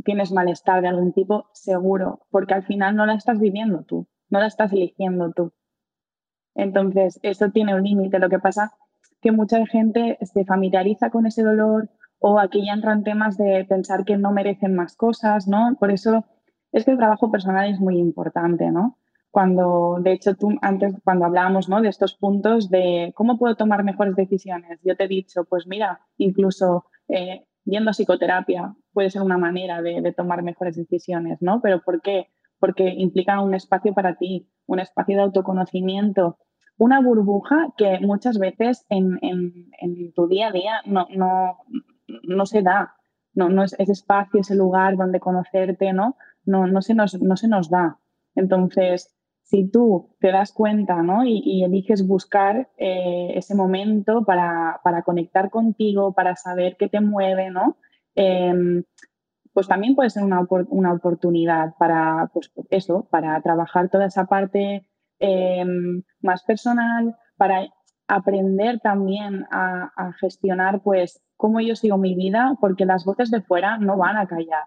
[0.05, 4.41] Tienes malestar de algún tipo, seguro, porque al final no la estás viviendo tú, no
[4.41, 5.53] la estás eligiendo tú.
[6.55, 8.19] Entonces, eso tiene un límite.
[8.19, 8.73] Lo que pasa
[9.21, 14.05] que mucha gente se familiariza con ese dolor o aquí ya entran temas de pensar
[14.05, 15.77] que no merecen más cosas, ¿no?
[15.79, 16.25] Por eso
[16.73, 18.99] es que el trabajo personal es muy importante, ¿no?
[19.31, 21.83] Cuando, de hecho, tú antes, cuando hablábamos ¿no?
[21.83, 26.01] de estos puntos de cómo puedo tomar mejores decisiones, yo te he dicho, pues mira,
[26.17, 31.61] incluso eh, yendo a psicoterapia puede ser una manera de, tomar mejores decisiones, ¿no?
[31.61, 32.29] Pero ¿por qué?
[32.59, 36.39] Porque implica un espacio para ti, un espacio de autoconocimiento,
[36.79, 39.19] una burbuja que muchas veces en,
[40.15, 41.59] tu día a día no, no,
[42.23, 42.95] no se da,
[43.35, 46.17] no, no es ese espacio, ese lugar donde conocerte, ¿no?
[46.45, 47.99] No, no, se, nos, no se nos da.
[48.35, 49.16] Entonces,
[49.47, 51.25] si tú te das cuenta ¿no?
[51.25, 57.77] y, eliges buscar eh, ese momento para, conectar contigo, para saber qué te mueve, ¿no?
[58.17, 58.83] Em,
[59.53, 60.41] pues también puede ser una,
[60.93, 64.85] oportunidad para, pues eso, para trabajar toda esa parte
[65.21, 67.69] em, más personal, para
[68.09, 73.43] aprender también a, a, gestionar pues cómo yo sigo mi vida, porque las voces de
[73.43, 74.65] fuera no van a callar.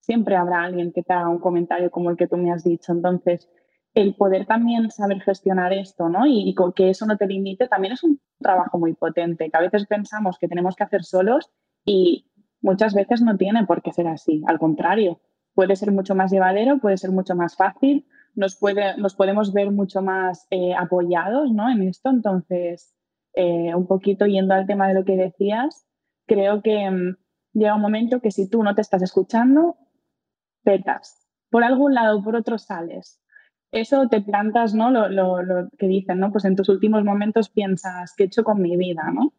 [0.00, 2.92] Siempre habrá alguien que te haga un comentario como el que tú me has dicho.
[2.92, 3.48] Entonces,
[3.94, 6.26] el poder también saber gestionar esto, ¿no?
[6.26, 9.86] Y, que eso no te limite, también es un trabajo muy potente, que a veces
[9.86, 11.50] pensamos que tenemos que hacer solos
[11.84, 14.42] y muchas veces no tiene por qué ser así.
[14.46, 15.20] Al contrario,
[15.54, 19.72] puede ser mucho más llevadero, puede ser mucho más fácil, nos, puede, nos podemos ver
[19.72, 21.68] mucho más eh, apoyados, ¿no?
[21.68, 22.94] En esto, entonces,
[23.34, 25.84] eh, un poquito yendo al tema de lo que decías,
[26.26, 27.16] creo que mm,
[27.54, 29.76] llega un momento que si tú no te estás escuchando,
[30.62, 31.26] petas.
[31.50, 33.20] Por algún lado por otro sales
[33.72, 34.90] eso te plantas, ¿no?
[34.90, 36.32] Lo, lo, que dicen, ¿no?
[36.32, 39.32] Pues en tus últimos momentos piensas, ¿qué he hecho con mi vida, ¿no?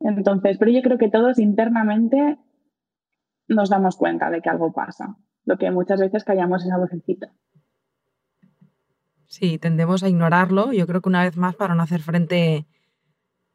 [0.00, 2.38] Entonces, pero yo creo que todos internamente
[3.48, 5.16] nos damos cuenta de que algo pasa.
[5.44, 7.32] Lo que muchas veces callamos esa vocecita.
[9.26, 10.72] Sí, tendemos a ignorarlo.
[10.72, 12.66] Yo creo que una vez más para no hacer frente.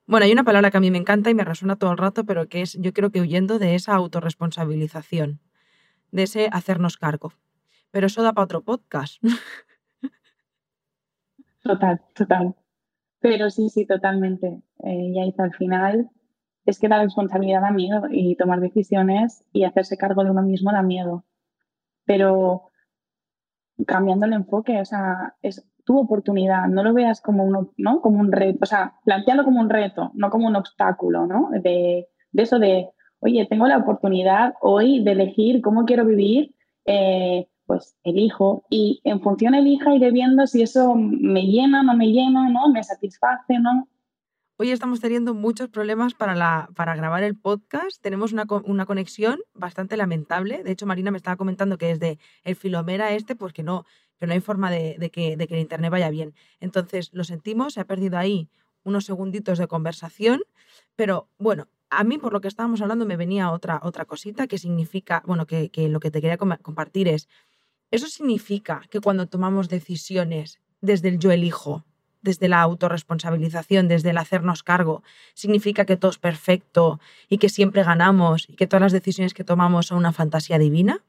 [0.06, 2.26] Bueno, hay una palabra que a mí me encanta y me resuena todo el rato,
[2.26, 5.40] pero que es, yo creo que huyendo de esa autorresponsabilización,
[6.12, 7.34] de ese hacernos cargo
[7.92, 9.22] pero eso da para otro podcast.
[11.64, 12.56] Total, total.
[13.20, 14.64] Pero sí, sí, totalmente.
[14.84, 16.10] Eh, ya al final,
[16.66, 20.72] es que la responsabilidad da miedo y tomar decisiones y hacerse cargo de uno mismo
[20.72, 21.24] da miedo.
[22.06, 22.64] Pero
[23.86, 28.02] cambiando el enfoque, o sea, es tu oportunidad, no lo veas como, uno, ¿no?
[28.02, 31.50] como un reto, o sea, plantealo como un reto, no como un obstáculo, ¿no?
[31.52, 37.48] De, de eso de, oye, tengo la oportunidad hoy de elegir cómo quiero vivir, eh,
[37.72, 42.50] pues elijo y en función elija iré viendo si eso me llena, no me llena,
[42.50, 42.68] ¿no?
[42.68, 43.88] Me satisface, ¿no?
[44.58, 48.02] Hoy estamos teniendo muchos problemas para, la, para grabar el podcast.
[48.02, 50.64] Tenemos una, una, conexión bastante lamentable.
[50.64, 53.86] De hecho, Marina me estaba comentando que desde el Filomera este, pues que no,
[54.20, 56.34] que no hay forma de, que, de que el internet vaya bien.
[56.60, 58.50] Entonces, lo sentimos, se ha perdido ahí
[58.84, 60.42] unos segunditos de conversación,
[60.98, 64.58] pero bueno, a mí, por lo que estábamos hablando, me venía otra, otra cosita que
[64.58, 67.28] significa, bueno, que, que lo que te quería compartir es,
[67.92, 71.84] eso significa que cuando tomamos decisiones desde el yo elijo,
[72.22, 77.00] desde la autorresponsabilización, desde el hacernos cargo, significa que todo es perfecto
[77.30, 81.04] y que siempre ganamos y que todas las decisiones que tomamos son una fantasía divina?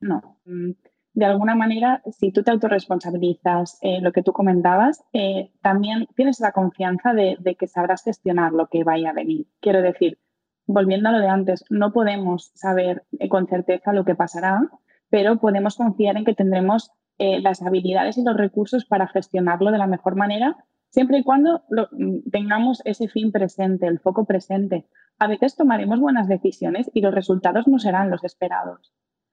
[0.00, 0.38] No.
[0.44, 0.72] Mm,
[1.16, 6.40] de alguna manera, si tú te autorresponsabilizas, eh, lo que tú comentabas, eh, también tienes
[6.40, 9.46] la confianza de, que sabrás gestionar lo que vaya a venir.
[9.60, 10.18] Quiero decir,
[10.66, 14.60] volviendo a lo de antes, no podemos saber eh, con certeza lo que pasará,
[15.10, 19.86] pero podemos confiar en que tendremos las habilidades y los recursos para gestionarlo de la
[19.86, 20.54] mejor manera,
[20.90, 24.86] siempre y cuando mm, tengamos ese fin presente, el foco presente.
[25.18, 28.92] A veces tomaremos buenas decisiones y los resultados no serán los esperados.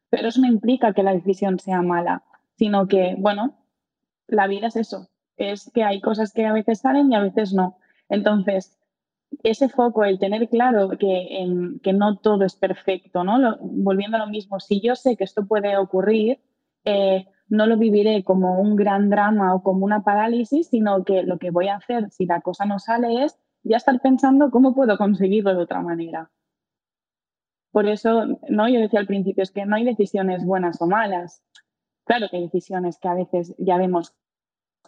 [0.10, 2.24] Pero eso no implica que la decisión sea mala,
[2.58, 3.56] sino que, bueno,
[4.28, 7.54] la vida es eso, es que hay cosas que a veces salen y a veces
[7.54, 7.78] no.
[8.10, 8.78] Entonces,
[9.42, 13.58] ese foco, el tener claro que, que no todo es perfecto, ¿no?
[13.62, 16.40] volviendo a lo mismo, si yo sé que esto puede ocurrir,
[16.86, 21.38] eh, no lo viviré como un gran drama o como una parálisis, sino que lo
[21.38, 24.98] que voy a hacer si la cosa no sale es ya estar pensando cómo puedo
[24.98, 26.32] conseguirlo de otra manera.
[27.72, 28.70] Por eso, ¿no?
[28.70, 31.42] Yo decía al principio, es que no hay decisiones buenas o malas.
[32.06, 34.14] Claro que hay decisiones que a veces ya vemos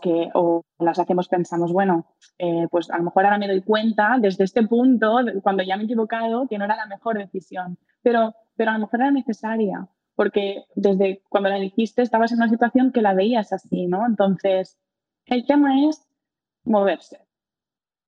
[0.02, 2.06] que o las hacemos pensamos, bueno,
[2.38, 5.84] eh, pues a lo mejor ahora me doy cuenta desde este punto, cuando ya me
[5.84, 9.88] he equivocado, que no era la mejor decisión, pero, pero a lo mejor era necesaria,
[10.16, 14.06] porque desde cuando la dijiste estabas en una situación que la veías así, ¿no?
[14.06, 14.78] Entonces,
[15.26, 16.06] el tema es
[16.64, 17.26] moverse,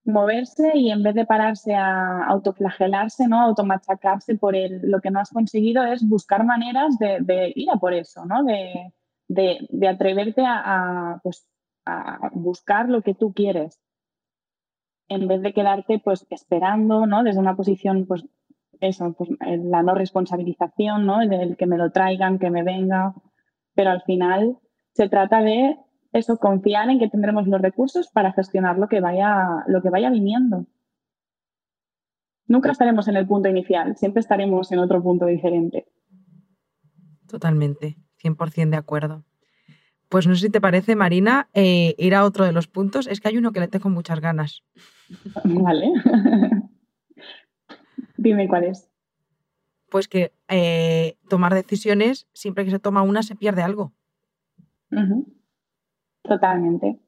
[0.08, 3.42] moverse y en vez de pararse a autoflagelarse, ¿no?
[3.42, 7.94] automachacarse por el, lo que no has conseguido, es buscar maneras de, ir a por
[7.94, 8.44] eso, ¿no?
[8.44, 8.94] de,
[9.28, 11.48] de, atreverte a, pues,
[11.88, 13.80] a buscar lo que tú quieres,
[15.10, 17.24] en vez de quedarte pues, esperando ¿no?
[17.24, 18.26] desde una posición, pues
[18.80, 21.22] eso, pues, la no responsabilización, ¿no?
[21.22, 23.16] el que me lo traigan, que me venga,
[23.74, 24.58] pero al final
[24.94, 25.78] se trata de
[26.14, 30.10] eso, confiar en que tendremos los recursos para gestionar lo que vaya, lo que vaya
[30.10, 30.66] viniendo.
[32.48, 35.86] Nunca estaremos en el punto inicial, siempre estaremos en otro punto diferente.
[37.28, 39.27] Totalmente, 100% de acuerdo.
[40.10, 43.08] Pues no sé si te parece, Marina, eh, ir a otro de los puntos.
[43.08, 44.64] Es que hay uno que le tengo muchas ganas.
[45.44, 45.92] Vale.
[48.18, 48.90] Dime cuál es.
[49.90, 53.94] Pues que eh, tomar decisiones, siempre que se toma una, se pierde algo.
[56.24, 57.00] Totalmente.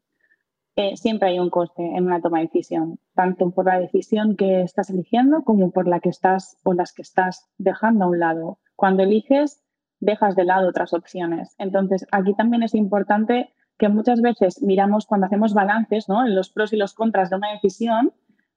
[0.76, 4.62] Eh, siempre hay un coste en una toma de decisión, tanto por la decisión que
[4.62, 8.60] estás eligiendo como por la que estás o las que estás dejando a un lado.
[8.78, 9.62] Cuando eliges,
[10.00, 11.56] dejas de lado otras opciones.
[11.58, 16.26] Entonces, aquí también es importante que muchas veces miramos cuando hacemos balances, ¿no?
[16.26, 18.14] En los pros y los contras de una decisión,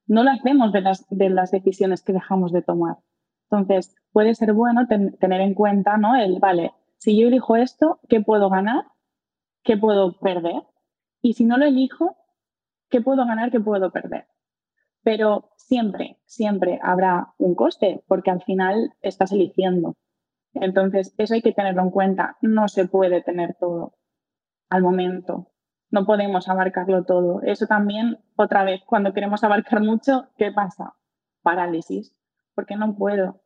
[0.06, 2.96] no lo hacemos de las, de las decisiones que dejamos de tomar.
[3.50, 6.16] Entonces, puede ser bueno tener en cuenta, ¿no?
[6.16, 8.84] El, vale, si yo elijo esto, ¿qué puedo ganar?
[9.62, 10.62] ¿qué puedo perder?
[11.20, 12.16] Y si no lo elijo,
[12.90, 13.50] ¿qué puedo ganar?
[13.50, 14.26] ¿Qué puedo perder?
[15.02, 19.94] Pero siempre, siempre habrá un coste, porque al final estás eligiendo.
[20.54, 22.36] Entonces, eso hay que tenerlo en cuenta.
[22.42, 23.94] No se puede tener todo
[24.70, 25.48] al momento.
[25.90, 27.42] No podemos abarcarlo todo.
[27.42, 30.94] Eso también, otra vez, cuando queremos abarcar mucho, ¿qué pasa?
[31.42, 32.14] Parálisis,
[32.54, 33.42] porque no puedo.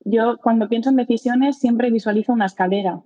[0.00, 3.02] Yo cuando pienso en decisiones siempre visualizo una escalera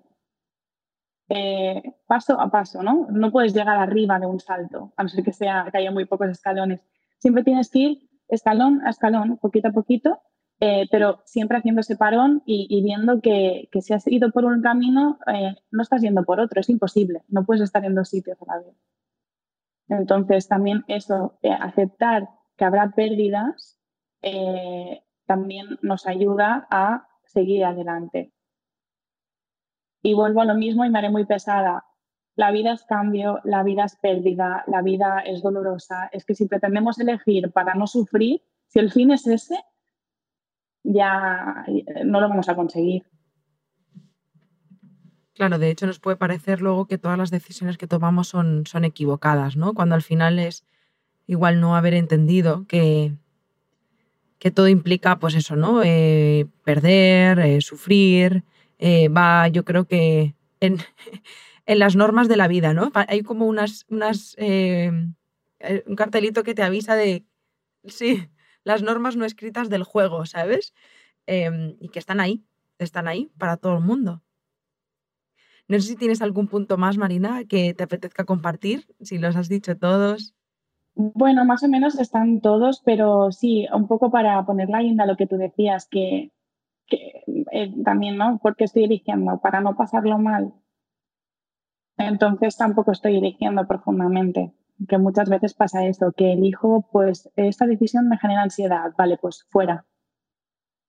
[1.31, 3.07] eh, paso a paso, ¿no?
[3.09, 6.05] No puedes llegar arriba de un salto, a no ser que, sea, que haya muy
[6.05, 6.81] pocos escalones.
[7.18, 10.20] Siempre tienes que ir escalón a escalón, poquito a poquito,
[10.61, 15.18] eh, pero siempre haciendo ese parón y, viendo que, si has ido por un camino,
[15.27, 18.44] eh, no estás yendo por otro, es imposible, no puedes estar en dos sitios a
[18.46, 18.77] la vez.
[19.88, 23.79] Entonces, también eso, aceptar que habrá pérdidas,
[25.27, 28.33] también nos ayuda a seguir adelante.
[30.03, 31.85] Y vuelvo a lo mismo y me haré muy pesada.
[32.35, 36.09] La vida es cambio, la vida es pérdida, la vida es dolorosa.
[36.12, 39.59] Es que si pretendemos elegir para no sufrir, si el fin es ese,
[40.83, 43.05] ya eh, no lo vamos a conseguir.
[45.35, 48.85] Claro, de hecho nos puede parecer luego que todas las decisiones que tomamos son, son
[48.85, 49.73] equivocadas, ¿no?
[49.75, 50.66] Cuando al final es
[51.27, 53.14] igual no haber entendido que,
[54.38, 55.83] que todo implica, pues eso, ¿no?
[55.83, 58.45] Eh, perder, eh, sufrir,
[58.83, 60.77] va, yo creo que en,
[61.66, 62.90] en, las normas de la vida, ¿no?
[62.95, 67.25] Hay como unas, unas un cartelito que te avisa de,
[67.85, 68.29] sí,
[68.64, 70.75] las normas no escritas del juego, ¿sabes?
[71.27, 72.44] Em, y que están ahí,
[72.79, 74.23] están ahí para todo el mundo.
[75.68, 79.49] No sé si tienes algún punto más, Marina, que te apetezca compartir, si los has
[79.49, 80.35] dicho todos.
[80.94, 85.16] Bueno, más o menos están todos, pero sí, un poco para poner la guinda lo
[85.16, 86.33] que tú decías, que,
[87.53, 88.40] eh, también, ¿no?
[88.42, 90.53] Porque estoy eligiendo para no pasarlo mal.
[91.96, 94.53] Entonces tampoco estoy eligiendo profundamente,
[94.88, 99.45] que muchas veces pasa esto, que elijo, pues esta decisión me genera ansiedad, vale, pues
[99.51, 99.87] fuera.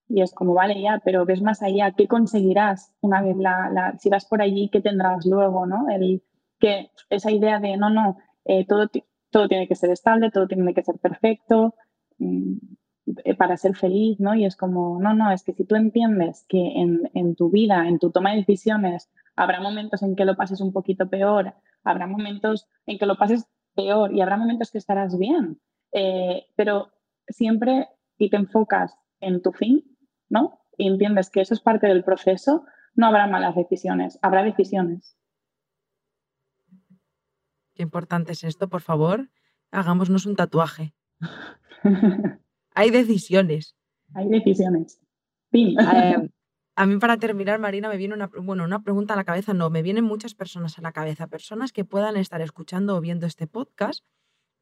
[0.07, 4.09] Y es como, vale, ya, pero ves más allá, ¿qué conseguirás una vez la, si
[4.09, 5.89] vas por allí, qué tendrás luego, ¿no?
[5.89, 6.21] El,
[6.59, 8.89] que esa idea de, no, no, eh, todo,
[9.31, 11.75] todo tiene que ser estable, todo tiene que ser perfecto
[12.19, 12.57] mm,
[13.25, 14.35] eh, para ser feliz, ¿no?
[14.35, 16.73] Y es como, no, no, es que si tú entiendes que
[17.13, 20.71] en, tu vida, en tu toma de decisiones, habrá momentos en que lo pases un
[20.71, 25.59] poquito peor, habrá momentos en que lo pases peor y habrá momentos que estarás bien,
[25.91, 26.91] eh, pero
[27.27, 29.97] siempre y te enfocas en tu fin,
[30.29, 30.59] ¿no?
[30.77, 35.17] Y entiendes que eso es parte del proceso, no habrá malas decisiones, habrá decisiones.
[37.73, 39.29] Qué importante es esto, por favor.
[39.71, 40.93] Hagámonos un tatuaje.
[42.75, 43.75] Hay decisiones.
[44.13, 44.99] Hay decisiones.
[45.53, 46.29] Eh,
[46.75, 49.53] a mí para terminar, Marina, me viene una, bueno, una pregunta a la cabeza.
[49.53, 51.27] No, me vienen muchas personas a la cabeza.
[51.27, 54.05] Personas que puedan estar escuchando o viendo este podcast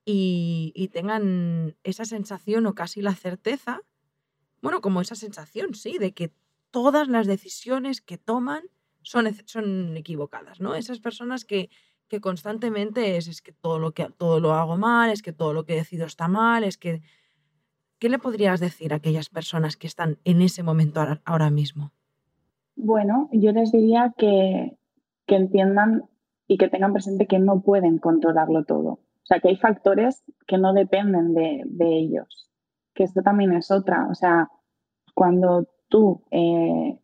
[0.05, 3.81] y, y tengan esa sensación o casi la certeza,
[4.61, 6.33] bueno, como esa sensación, sí, de que
[6.71, 8.63] todas las decisiones que toman
[9.01, 10.75] son, son equivocadas, ¿no?
[10.75, 11.69] Esas personas que,
[12.07, 15.53] que constantemente es, es que todo lo que todo lo hago mal, es que todo
[15.53, 17.01] lo que decido está mal, es que
[17.99, 21.93] ¿qué le podrías decir a aquellas personas que están en ese momento ahora, mismo?
[22.81, 24.77] Bueno, yo les diría que,
[25.27, 26.05] que entiendan
[26.47, 28.89] y que tengan presente que no pueden controlarlo todo.
[28.91, 32.49] O sea, que hay factores que no dependen de, de ellos.
[32.93, 34.07] Que esto también es otra.
[34.09, 34.49] O sea,
[35.13, 36.97] cuando tú eh,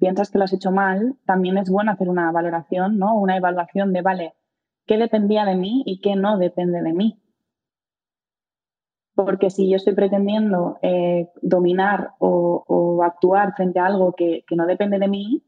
[0.00, 3.14] piensas que lo has hecho mal, también es bueno hacer una valoración, ¿no?
[3.14, 4.34] Una evaluación de, vale,
[4.84, 7.22] qué dependía de mí y qué no depende de mí.
[9.14, 14.98] Porque si yo estoy pretendiendo eh, dominar o, actuar frente a algo que, no depende
[14.98, 15.42] de mí,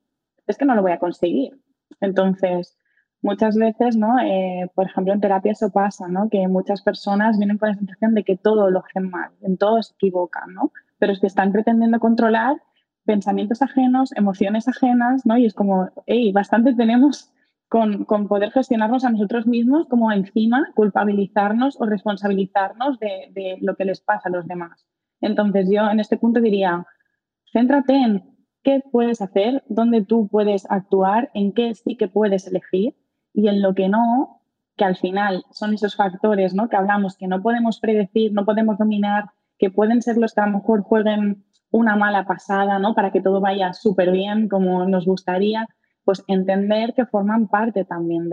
[0.46, 1.60] es que no lo voy a conseguir.
[2.00, 2.78] Entonces,
[3.20, 4.18] muchas veces, ¿no?
[4.20, 6.28] Eh, por ejemplo, en terapia eso pasa, ¿no?
[6.30, 9.82] Que muchas personas vienen con la sensación de que todo lo hacen mal, en todo
[9.82, 10.72] se equivocan, ¿no?
[10.98, 12.56] Pero es que están pretendiendo controlar
[13.04, 15.36] pensamientos ajenos, emociones ajenas, ¿no?
[15.36, 17.32] Y es como, hey, bastante tenemos
[17.72, 24.02] con, poder gestionarnos a nosotros mismos como encima culpabilizarnos o responsabilizarnos de, lo que les
[24.02, 24.86] pasa a los demás.
[25.22, 26.86] Entonces yo en este punto diría,
[27.50, 32.94] céntrate en qué puedes hacer, dónde tú puedes actuar, en qué sí que puedes elegir
[33.32, 34.42] y en lo que no,
[34.76, 36.68] que al final son esos factores ¿no?
[36.68, 40.46] que hablamos que no podemos predecir, no podemos dominar, que pueden ser los que a
[40.46, 42.94] lo mejor jueguen una mala pasada, ¿no?
[42.94, 45.66] Para que todo vaya súper bien como nos gustaría,
[46.04, 48.28] pues entender que forman parte también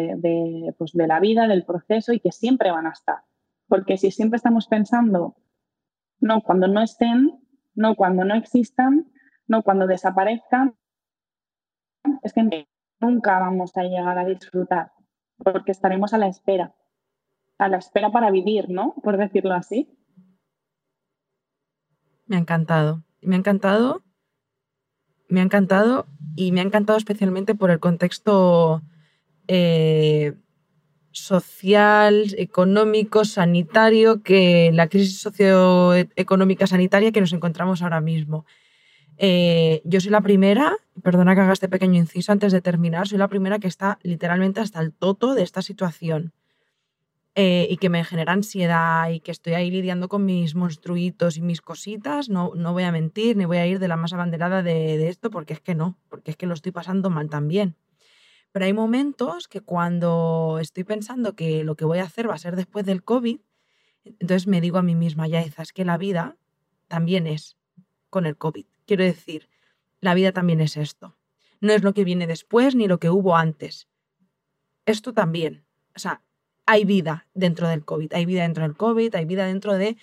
[0.78, 3.24] pues, de, la vida, del proceso y que siempre van a estar.
[3.68, 5.36] Porque si siempre estamos pensando,
[6.20, 7.40] no cuando no estén,
[7.76, 9.12] no cuando no existan,
[9.48, 10.76] no cuando desaparezcan,
[12.24, 12.68] es que
[13.00, 14.92] nunca vamos a llegar a disfrutar,
[15.38, 16.76] porque estaremos a la espera,
[17.58, 18.96] a la espera para vivir, ¿no?
[19.04, 19.96] Por decirlo así.
[22.26, 23.04] Me ha encantado.
[23.22, 24.02] Me ha encantado.
[25.30, 28.82] Me ha encantado y me ha encantado especialmente por el contexto
[29.48, 30.34] eh,
[31.12, 38.46] social, económico, sanitario, que la crisis socioeconómica sanitaria que nos encontramos ahora mismo.
[39.18, 43.18] Eh, yo soy la primera, perdona que haga este pequeño inciso antes de terminar, soy
[43.18, 46.32] la primera que está literalmente hasta el toto de esta situación.
[47.42, 51.42] Eh, y que me genera ansiedad y que estoy ahí lidiando con mis monstruitos y
[51.42, 54.62] mis cositas, no, no voy a mentir ni voy a ir de la más abanderada
[54.62, 57.78] de, de esto porque es que no, porque es que lo estoy pasando mal también.
[58.52, 62.40] Pero hay momentos que cuando estoy pensando que lo que voy a hacer va a
[62.40, 63.40] ser después del COVID,
[64.04, 66.36] entonces me digo a mí misma, ya es que la vida
[66.90, 67.56] también es
[68.10, 68.66] con el COVID.
[68.86, 69.48] Quiero decir,
[70.02, 71.16] la vida también es esto.
[71.62, 73.88] No es lo que viene después ni lo que hubo antes.
[74.86, 75.64] Esto también.
[75.96, 76.22] O sea,
[76.70, 79.98] hay vida dentro del COVID, hay vida dentro del COVID, hay vida dentro de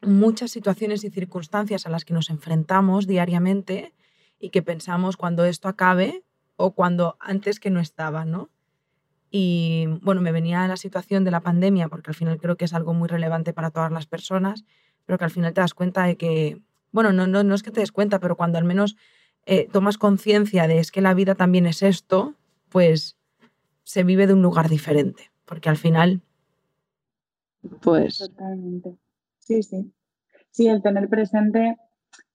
[0.00, 3.92] muchas situaciones y circunstancias a las que nos enfrentamos diariamente
[4.38, 6.24] y que pensamos cuando esto acabe
[6.56, 8.48] o cuando antes que no estaba, ¿no?
[9.30, 12.72] Y bueno, me venía la situación de la pandemia, porque al final creo que es
[12.72, 14.64] algo muy relevante para todas las personas,
[15.04, 16.62] pero que al final te das cuenta de que,
[16.92, 18.96] bueno, no, es que te des cuenta, pero cuando al menos
[19.44, 22.36] eh, tomas conciencia de es que la vida también es esto,
[22.70, 23.18] pues
[23.84, 26.20] se vive de un lugar diferente porque al final,
[27.80, 28.18] pues...
[28.18, 28.96] Totalmente.
[29.38, 29.92] Sí, sí.
[30.50, 31.76] Sí, el tener presente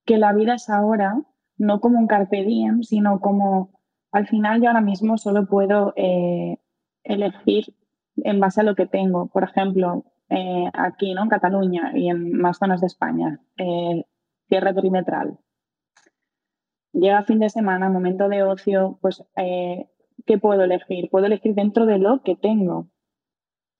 [0.05, 1.21] que la vida es ahora,
[1.57, 3.79] no como un carpe diem, sino como
[4.11, 6.57] al final yo ahora mismo solo puedo eh,
[7.03, 7.75] elegir
[8.17, 9.27] en base a lo que tengo.
[9.27, 11.23] Por ejemplo, eh, aquí, ¿no?
[11.23, 14.05] En Cataluña y en más zonas de España, eh,
[14.47, 15.37] cierre perimetral.
[16.93, 19.87] Llega fin de semana, momento de ocio, pues, eh,
[20.25, 21.09] ¿qué puedo elegir?
[21.09, 22.87] Puedo elegir dentro de lo que tengo.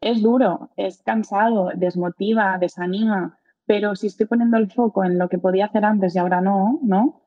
[0.03, 5.37] Es duro, es cansado, desmotiva, desanima, pero si estoy poniendo el foco en lo que
[5.37, 7.21] podía hacer antes y ahora no, ¿no?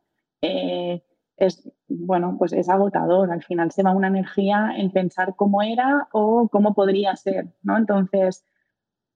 [1.36, 3.30] es, bueno, pues es agotador.
[3.30, 7.78] Al final se va una energía en pensar cómo era o cómo podría ser, ¿no?
[7.78, 8.44] Entonces,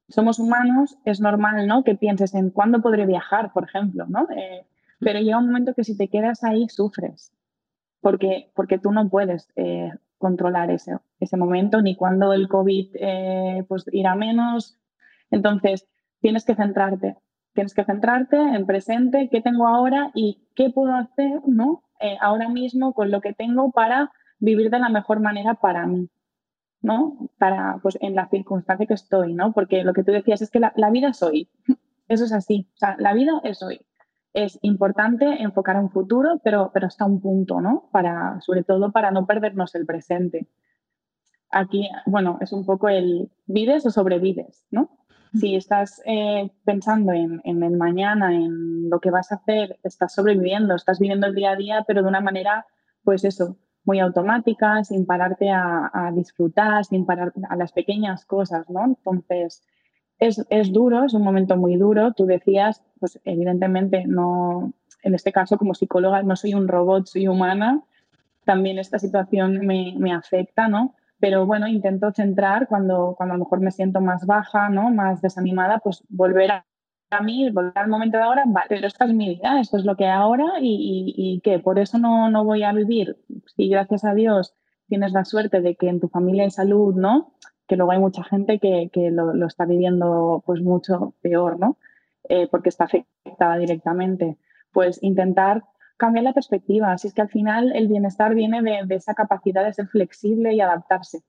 [0.09, 1.85] somos humanos, es normal, ¿no?
[1.85, 4.27] Que pienses en cuándo podré viajar, por ejemplo, ¿no?
[4.31, 4.67] Eh,
[4.99, 7.33] pero llega un momento que si te quedas ahí, sufres,
[8.01, 13.65] porque, porque tú no puedes eh, controlar ese, ese momento, ni cuándo el COVID eh,
[13.67, 14.79] pues irá menos.
[15.31, 15.89] Entonces,
[16.21, 17.17] tienes que centrarte,
[17.55, 21.83] tienes que centrarte en presente, qué tengo ahora y qué puedo hacer, ¿no?
[22.01, 26.11] Eh, ahora mismo con lo que tengo para vivir de la mejor manera para mí,
[26.83, 27.31] ¿no?
[27.39, 29.53] Para, pues, en la circunstancia que estoy, ¿no?
[29.53, 31.49] Porque lo que tú decías es que la, vida es hoy.
[32.09, 32.69] Eso es así.
[32.75, 33.81] O sea, la vida es hoy.
[34.33, 37.89] Es importante enfocar a un futuro, pero, pero hasta un punto, ¿no?
[37.91, 40.47] Para, sobre todo para no perdernos el presente.
[41.51, 44.91] Aquí, bueno, es un poco el vives o sobrevives, ¿no?
[45.33, 50.75] Si estás eh, pensando en, el mañana, en lo que vas a hacer, estás sobreviviendo,
[50.75, 52.67] estás viviendo el día a día, pero de una manera,
[53.05, 58.85] pues eso, muy automática, sin pararte a, disfrutar, sin parar a las pequeñas cosas, ¿no?
[58.85, 59.63] Entonces,
[60.21, 62.13] es, es, duro, es un momento muy duro.
[62.13, 67.27] Tú decías, pues evidentemente no, en este caso como psicóloga no soy un robot, soy
[67.27, 67.83] humana.
[68.45, 70.95] También esta situación me, me afecta, ¿no?
[71.21, 74.91] pero bueno, intento centrar cuando, cuando a lo mejor me siento más baja, ¿no?
[74.91, 76.65] más desanimada, pues volver a,
[77.23, 79.97] mí, volver al momento de ahora, vale, pero esta es mi vida, esto es lo
[79.97, 83.19] que ahora y, y, que por eso no, no, voy a vivir.
[83.57, 84.55] Si gracias a Dios
[84.89, 87.35] tienes la suerte de que en tu familia hay salud, ¿no?
[87.71, 91.77] Que luego hay mucha gente que, que lo, lo, está viviendo pues mucho peor, ¿no?
[92.29, 94.39] Eh, porque está afectada directamente.
[94.73, 95.63] Pues intentar
[95.97, 96.91] cambiar la perspectiva.
[96.91, 100.61] Así es que al final el bienestar viene de, esa capacidad de ser flexible y
[100.61, 101.23] adaptarse.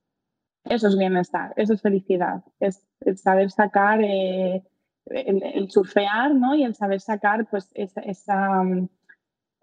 [0.63, 4.63] Eso es bienestar, eso es felicidad, es, saber sacar, eh,
[5.05, 6.55] el, surfear, ¿no?
[6.55, 8.87] Y el saber sacar, pues, esa, mm,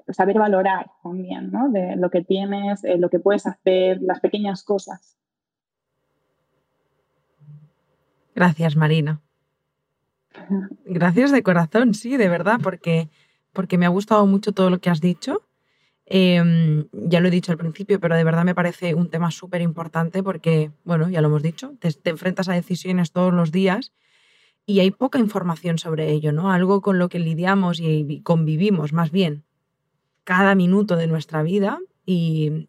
[0.09, 1.69] saber valorar también, ¿no?
[1.71, 5.17] De lo que tienes, eh, lo que puedes hacer, las pequeñas cosas.
[8.39, 9.21] Gracias, Marina.
[10.85, 13.09] Gracias de corazón, sí, de verdad, porque
[13.53, 15.43] porque me ha gustado mucho todo lo que has dicho.
[16.07, 19.61] Em, ya lo he dicho al principio, pero de verdad me parece un tema súper
[19.63, 23.93] importante porque, bueno, ya lo hemos dicho, te, enfrentas a decisiones todos los días
[24.67, 26.53] y hay poca información sobre ello, ¿no?
[26.53, 29.43] Algo con lo que lidiamos y convivimos más bien
[30.23, 32.69] cada minuto de nuestra vida y,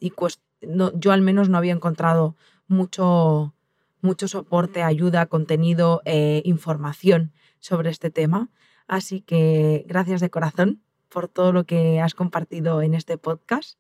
[0.96, 2.36] yo al menos no había encontrado
[2.68, 3.54] mucho,
[4.02, 8.50] mucho soporte, ayuda, contenido, eh, información sobre este tema.
[8.88, 13.80] Así que gracias de corazón por todo lo que has compartido en este podcast.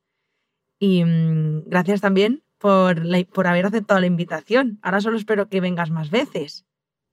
[0.79, 3.01] Y mm, gracias también por,
[3.33, 4.79] por haber aceptado la invitación.
[4.81, 6.65] Ahora solo espero que vengas más veces.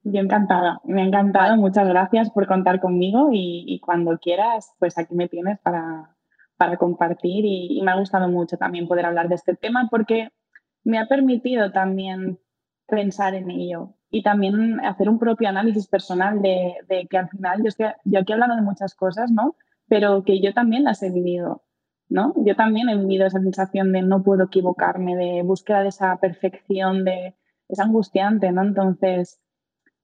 [0.09, 1.57] Yo encantada, me ha encantado.
[1.57, 6.15] Muchas gracias por contar conmigo y, cuando quieras, pues aquí me tienes para,
[6.57, 10.29] para compartir y, me ha gustado mucho también poder hablar de este tema porque
[10.85, 12.39] me ha permitido también
[12.87, 17.69] pensar en ello y también hacer un propio análisis personal de, que al final yo,
[17.69, 19.57] estoy, yo aquí hablando de muchas cosas, ¿no?
[19.89, 21.65] Pero que yo también las he vivido,
[22.09, 22.33] ¿no?
[22.45, 27.05] Yo también he vivido esa sensación de no puedo equivocarme, de búsqueda de esa perfección,
[27.05, 27.37] de
[27.69, 28.63] es angustiante, ¿no?
[28.63, 29.41] Entonces,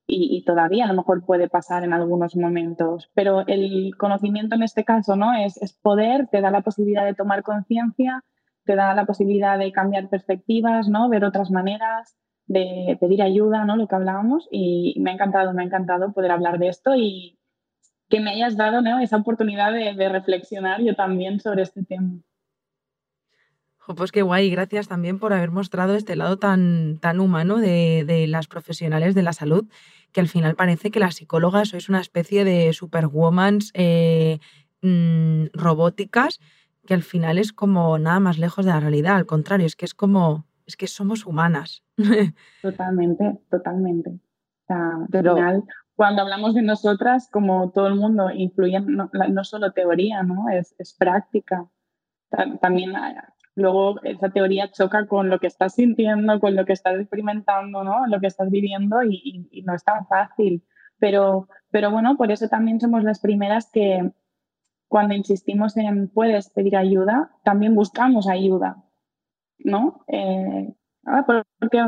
[0.07, 4.85] y, todavía a lo mejor puede pasar en algunos momentos, pero el conocimiento en este
[4.85, 5.33] caso, ¿no?
[5.35, 8.24] Es, es poder, te da la posibilidad de tomar conciencia,
[8.64, 11.09] te da la posibilidad de cambiar perspectivas, ¿no?
[11.09, 12.16] Ver otras maneras,
[12.47, 13.76] de pedir ayuda, ¿no?
[13.76, 17.38] Lo que hablábamos y me ha encantado, me ha encantado poder hablar de esto y
[18.12, 22.20] que me hayas dado esa oportunidad de, reflexionar yo también sobre este tema.
[23.97, 28.49] pues qué guay, gracias también por haber mostrado este lado tan, tan humano de, las
[28.49, 29.64] profesionales de la salud,
[30.12, 34.40] que al final parece que las psicólogas sois una especie de superwomans eh,
[34.82, 36.38] mm, robóticas,
[36.86, 39.86] que al final es como nada más lejos de la realidad, al contrario, es que
[39.86, 41.84] es como es que somos humanas.
[42.62, 44.10] Totalmente, totalmente.
[44.10, 45.64] O sea, al final,
[45.96, 50.48] cuando hablamos de nosotras, como todo el mundo, influye no, solo teoría, ¿no?
[50.48, 51.66] Es, práctica.
[52.60, 56.98] También ah, luego esa teoría choca con lo que estás sintiendo, con lo que estás
[56.98, 58.06] experimentando, ¿no?
[58.06, 60.64] Lo que estás viviendo y, y no es tan fácil.
[60.98, 64.12] Pero, pero bueno, por eso también somos las primeras que
[64.88, 68.84] cuando insistimos en puedes pedir ayuda, también buscamos ayuda.
[69.64, 70.04] ¿No?
[70.08, 71.80] Eh, Ah, ¿por, qué,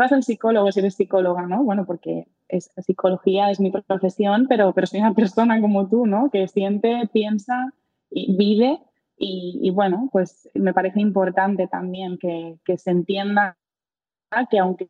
[0.00, 1.62] vas al psicólogo si eres psicóloga, no?
[1.62, 6.30] Bueno, porque es, psicología es mi profesión, pero, pero soy una persona como tú, ¿no?
[6.30, 7.72] Que siente, piensa
[8.10, 8.80] y vive
[9.24, 13.56] y, bueno, pues me parece importante también que, se entienda
[14.50, 14.88] que aunque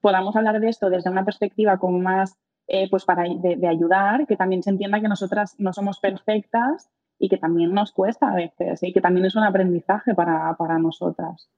[0.00, 4.36] podamos hablar de esto desde una perspectiva como más, eh, pues para de, ayudar, que
[4.36, 8.82] también se entienda que nosotras no somos perfectas y que también nos cuesta a veces
[8.82, 11.50] y que también es un aprendizaje para, para nosotras.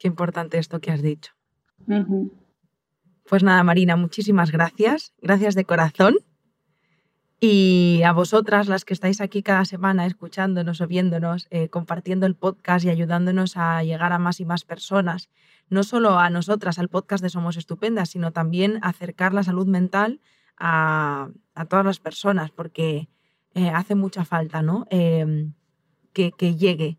[0.00, 1.34] Qué importante esto que has dicho.
[3.28, 5.12] Pues nada, Marina, muchísimas gracias.
[5.20, 6.16] Gracias de corazón.
[7.38, 12.34] Y a vosotras, las que estáis aquí cada semana escuchándonos o viéndonos, eh, compartiendo el
[12.34, 15.28] podcast y ayudándonos a llegar a más y más personas,
[15.68, 20.20] no solo a nosotras, al podcast de Somos Estupendas, sino también acercar la salud mental
[20.58, 21.28] a,
[21.68, 23.10] todas las personas, porque
[23.52, 24.86] eh, hace mucha falta ¿no?
[24.90, 25.52] Em,
[26.14, 26.98] que, que llegue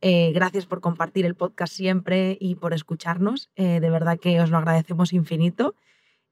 [0.00, 3.50] eh, gracias por compartir el podcast siempre y por escucharnos.
[3.56, 5.74] Eh, de verdad que os lo agradecemos infinito.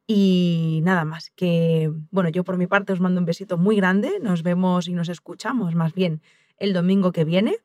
[0.06, 4.18] Y nada más, que bueno, yo por mi parte os mando un besito muy grande.
[4.20, 6.20] Nos vemos y nos escuchamos más bien
[6.58, 7.56] el domingo que viene.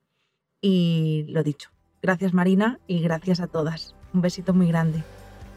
[0.62, 1.70] Y lo dicho,
[2.02, 3.96] gracias Marina y gracias a todas.
[4.14, 5.04] Un besito muy grande.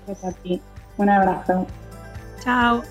[0.06, 0.60] Gracias a ti.
[0.96, 1.66] Un abrazo.
[2.40, 2.82] Chao.